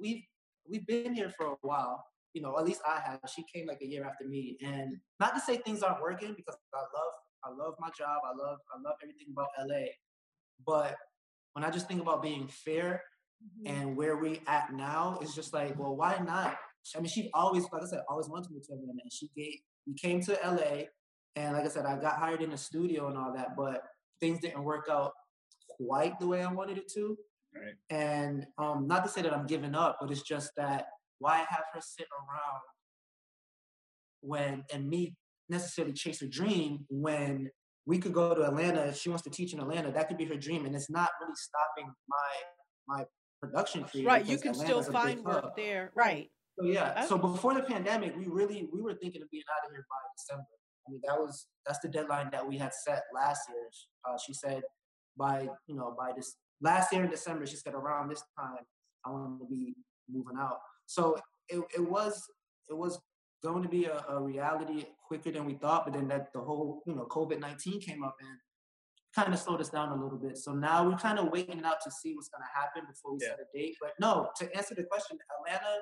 [0.00, 0.22] we've
[0.68, 2.04] we've been here for a while.
[2.34, 3.20] You know, at least I have.
[3.34, 6.56] She came like a year after me, and not to say things aren't working because
[6.74, 7.12] I love
[7.44, 8.20] I love my job.
[8.24, 9.86] I love I love everything about LA.
[10.66, 10.96] But
[11.54, 13.02] when I just think about being fair
[13.42, 13.68] Mhm.
[13.68, 16.56] and where we at now, it's just like, well, why not?
[16.96, 19.28] I mean, she always, like I said, always wanted to move to Atlanta, and she
[19.36, 19.60] gave.
[19.86, 20.84] We came to LA,
[21.36, 23.82] and like I said, I got hired in a studio and all that, but
[24.20, 25.12] things didn't work out
[25.76, 27.16] quite the way I wanted it to.
[27.54, 27.74] Right.
[27.90, 30.86] And um, not to say that I'm giving up, but it's just that
[31.18, 32.60] why have her sit around
[34.20, 35.14] when and me
[35.48, 37.50] necessarily chase a dream when
[37.86, 40.24] we could go to Atlanta if she wants to teach in Atlanta, that could be
[40.24, 43.04] her dream, and it's not really stopping my my
[43.40, 44.06] production career.
[44.06, 44.24] Right.
[44.24, 45.56] You can still Atlanta's a big find work hub.
[45.56, 45.90] there.
[45.94, 46.30] Right.
[46.58, 47.04] So yeah.
[47.06, 49.96] So before the pandemic, we really we were thinking of being out of here by
[50.16, 50.44] December.
[50.86, 53.66] I mean, that was that's the deadline that we had set last year.
[54.08, 54.62] Uh, she said
[55.16, 58.56] by you know by this last year in December, she said around this time
[59.04, 59.74] I want to be
[60.10, 60.58] moving out.
[60.86, 61.18] So
[61.48, 62.22] it, it was
[62.68, 63.00] it was
[63.42, 66.82] going to be a, a reality quicker than we thought, but then that the whole
[66.86, 68.38] you know COVID nineteen came up and
[69.14, 70.38] kind of slowed us down a little bit.
[70.38, 73.18] So now we're kind of waiting out to see what's going to happen before we
[73.20, 73.28] Yeah.
[73.30, 73.76] set a date.
[73.80, 75.76] But no, to answer the question, Atlanta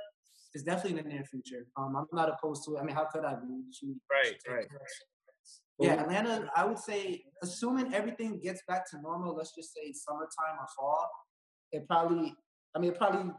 [0.55, 1.67] is definitely in the near future.
[1.77, 2.81] Um, I'm not opposed to it.
[2.81, 3.63] I mean, how could I be?
[3.73, 4.69] She, Right, she right.
[4.69, 4.79] care.
[5.79, 6.51] Yeah, Atlanta.
[6.55, 11.09] I would say, assuming everything gets back to normal, let's just say summertime or fall,
[11.73, 12.35] it probably.
[12.75, 13.33] I mean, it probably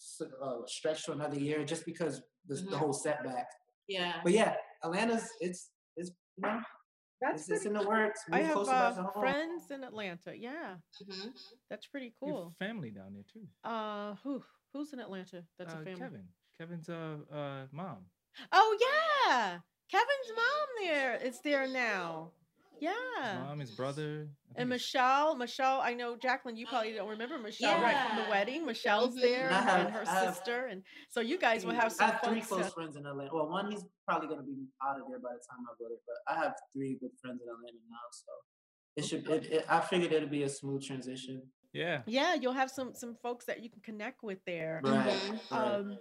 [0.00, 2.74] s- uh, stretch to another year just because the, the Mhm.
[2.78, 3.46] whole setback.
[3.86, 4.20] Yeah.
[4.24, 6.60] But yeah, Atlanta's it's it's you know
[7.20, 8.20] That's it's, it's in the works.
[8.32, 10.36] I have uh, friends in Atlanta.
[10.36, 11.32] Yeah, Mhm.
[11.70, 12.54] that's pretty You have cool.
[12.58, 13.46] family down there too.
[13.64, 14.42] Uh, who
[14.72, 15.44] who's in Atlanta?
[15.58, 16.00] That's Uh, a family.
[16.00, 16.28] Kevin.
[16.58, 17.98] Kevin's uh uh mom.
[18.52, 18.78] Oh
[19.28, 19.58] yeah,
[19.90, 21.14] Kevin's mom there.
[21.22, 22.32] It's there now.
[22.80, 23.40] His Yeah.
[23.44, 24.28] mom, his brother.
[24.54, 28.64] And Michelle, Michelle, I know Jacqueline, you probably don't remember Michelle right from the wedding.
[28.66, 31.92] Michelle's there And have- and her have- sister, and so you guys will three- have
[31.92, 32.48] I some have three folks.
[32.48, 33.30] close to- friends in Atlanta.
[33.34, 35.98] Well, one he's probably gonna be out of there by the time I go there,
[36.06, 38.32] but I have three good friends in Atlanta now, so
[38.96, 39.28] it should.
[39.28, 41.50] It, it, I figured it'd be a smooth transition.
[41.72, 42.02] Yeah.
[42.06, 44.80] yeah, you'll have some some folks that you can connect with there.
[44.84, 45.06] Right.
[45.10, 45.50] Mhm.
[45.90, 45.98] right.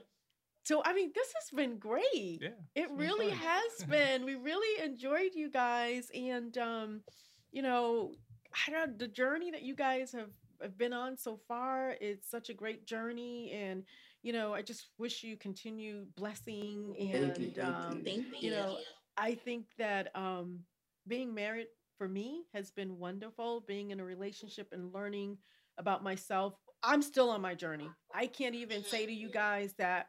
[0.72, 2.40] Um, so I mean, this has been great.
[2.42, 2.50] Yeah.
[2.50, 3.38] It it's been really fun.
[3.38, 4.26] has been.
[4.26, 7.02] We really enjoyed you guys, and um,
[7.52, 8.14] you know,
[8.68, 10.30] I don't the journey that you guys have
[10.62, 11.96] have been on so far.
[12.02, 13.84] It's such a great journey, and
[14.24, 18.04] you know, I just wish you continued blessing Thank and you, thank um, you.
[18.04, 18.78] Thank you know,
[19.16, 20.60] I think that um,
[21.08, 23.64] being married for me has been wonderful.
[23.68, 25.38] Being in a relationship and learning
[25.78, 26.54] about myself.
[26.84, 27.90] I'm still on my journey.
[28.14, 30.08] I can't even say to you guys that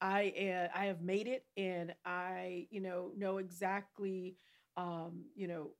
[0.00, 0.32] I
[0.74, 4.36] uh, I have made it and I you know know exactly
[4.76, 5.70] um, you know,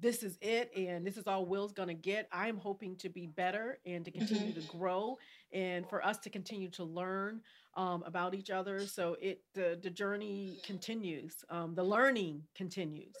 [0.00, 2.28] this is it and this is all Will's going to get.
[2.32, 4.60] I'm hoping to be better and to continue Mm-hmm.
[4.60, 5.18] to grow
[5.52, 7.42] and for us to continue to learn
[7.74, 8.86] um, about each other.
[8.86, 11.44] So it the the journey continues.
[11.50, 13.16] Um, the learning continues.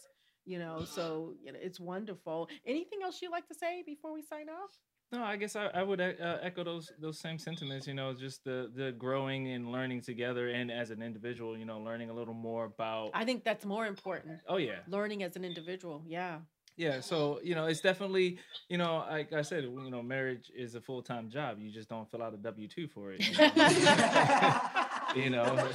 [0.46, 2.48] You know, so you know, it's wonderful.
[2.66, 4.70] Anything else you'd like to say before we sign off?
[5.12, 7.86] No, I guess I, I would uh, echo those those same sentiments.
[7.88, 11.80] You know, just the the growing and learning together, and as an individual, you know,
[11.80, 13.10] learning a little more about.
[13.12, 14.38] I think that's more important.
[14.48, 16.04] oh yeah, Learning as an individual.
[16.06, 16.38] Yeah.
[16.76, 17.00] yeah.
[17.00, 18.38] So you know, it's definitely
[18.68, 21.58] you know, like I said, you know, marriage is a full time job.
[21.58, 23.20] You just don't fill out a W two for it.
[23.28, 24.60] You know.
[25.24, 25.68] you know?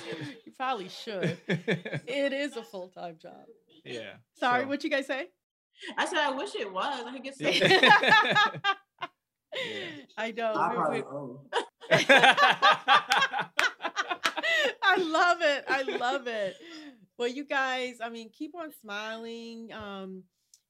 [0.46, 1.38] you probably should.
[2.08, 3.44] It is a full time job.
[3.84, 4.14] yeah.
[4.40, 5.28] Sorry, so- what you guys say?
[5.98, 7.04] I said I wish it was.
[7.06, 7.36] I could get.
[7.84, 8.74] Yeah.
[10.18, 10.54] I know.
[10.56, 11.42] I probably we- owe.
[14.84, 15.66] I love it.
[15.68, 16.56] I love it.
[17.18, 19.72] Well, you guys, I mean, keep on smiling.
[19.74, 20.24] Um,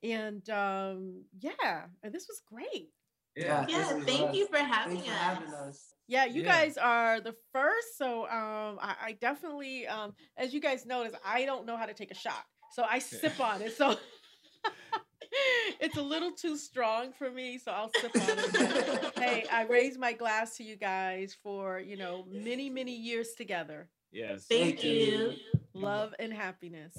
[0.03, 2.89] and um, yeah, and this was great.
[3.35, 3.65] yeah.
[3.67, 4.35] Yeah, thank us.
[4.35, 5.19] you for having Thanks for us.
[5.21, 5.93] having us.
[6.07, 6.51] Yeah, you Yeah.
[6.51, 7.97] guys are the first.
[7.97, 11.93] So um, I, I definitely, um, as you guys notice, I don't know how to
[11.95, 12.43] take a shot.
[12.73, 13.75] So I sip on it.
[13.75, 13.95] So
[15.79, 17.57] it's a little too strong for me.
[17.57, 19.11] So I'll sip on it.
[19.17, 23.87] Hey, I raise my glass to you guys for, you know, many, many years together.
[24.11, 24.45] Yes.
[24.49, 24.91] Thank Thank you.
[24.93, 25.33] you.
[25.73, 26.93] Love and happiness.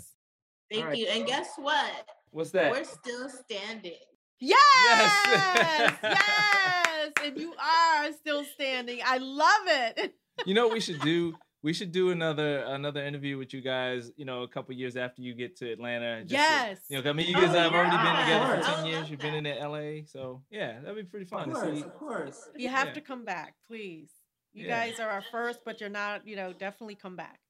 [0.71, 0.99] Thank Alright.
[0.99, 1.07] you.
[1.07, 1.93] And guess what?
[2.31, 2.71] What's that?
[2.73, 3.93] We're still standing.
[4.39, 5.95] Yes, Yes.
[6.03, 9.01] yes, and you are still standing.
[9.05, 10.15] I love it.
[10.45, 11.35] you know what we should do?
[11.63, 14.13] We should do another another interview with you guys.
[14.17, 16.21] You know, a couple years after you get to Atlanta.
[16.23, 16.81] just to- Yes.
[16.89, 19.01] you know, I mean, you Oh, guys have already been together for ten years.
[19.03, 21.85] love You've been in LA, so yeah, that'd be pretty fun Of to course, see.
[21.85, 22.49] of course.
[22.57, 22.95] You have Yeah.
[22.95, 24.11] to come back, please.
[24.53, 24.87] You Yeah.
[24.87, 26.27] guys are our first, but you're not.
[26.27, 27.41] You know, definitely come back.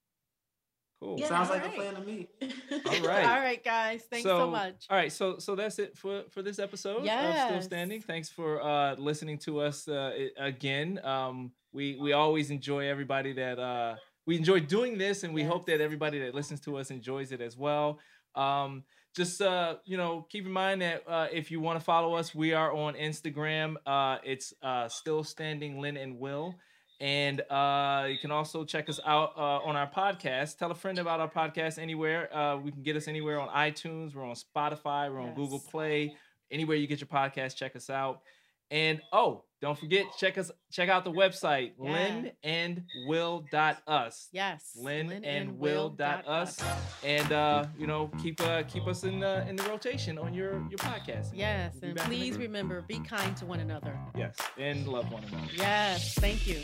[1.01, 1.21] Cool.
[1.21, 1.29] Yeah.
[1.29, 1.79] Sounds like alright.
[1.79, 2.27] a plan to me.
[2.87, 3.27] All right.
[3.27, 4.03] All right, guys.
[4.11, 4.87] Thanks so, So, much.
[4.89, 8.01] All right, so so that's it for for this episode of Still Standing.
[8.01, 10.99] Thanks for uh listening to us uh again.
[11.05, 13.95] Um we we always enjoy everybody that uh
[14.27, 17.41] we enjoy doing this and we hope that everybody that listens to us enjoys it
[17.41, 18.01] as well.
[18.35, 18.83] Um
[19.15, 22.35] just uh you know keep in mind that uh if you want to follow us
[22.35, 26.55] we are on Instagram uh it's uh still standing Lynn and Will
[26.99, 30.57] and uh, you can also check us out uh, on our podcast.
[30.57, 32.35] Tell a friend about our podcast anywhere.
[32.35, 34.15] Uh, we can get us anywhere on iTunes.
[34.15, 35.13] We're on Spotify.
[35.13, 36.15] We're on Google Play.
[36.51, 38.23] Anywhere you get your podcast, check us out.
[38.71, 41.93] And oh, don't forget, check us check out the website, Yeah.
[41.93, 44.29] lynn and will.us.
[44.33, 44.77] Yes.
[44.77, 46.59] Lynn, and will dot us.
[47.03, 50.53] And uh, you know, keep uh keep us in uh, in the rotation on your
[50.69, 51.29] your podcast.
[51.33, 53.99] Yes, We'll and the please remember, be kind to one another.
[54.15, 55.49] Yes, and love one another.
[55.57, 56.61] Yes, thank you.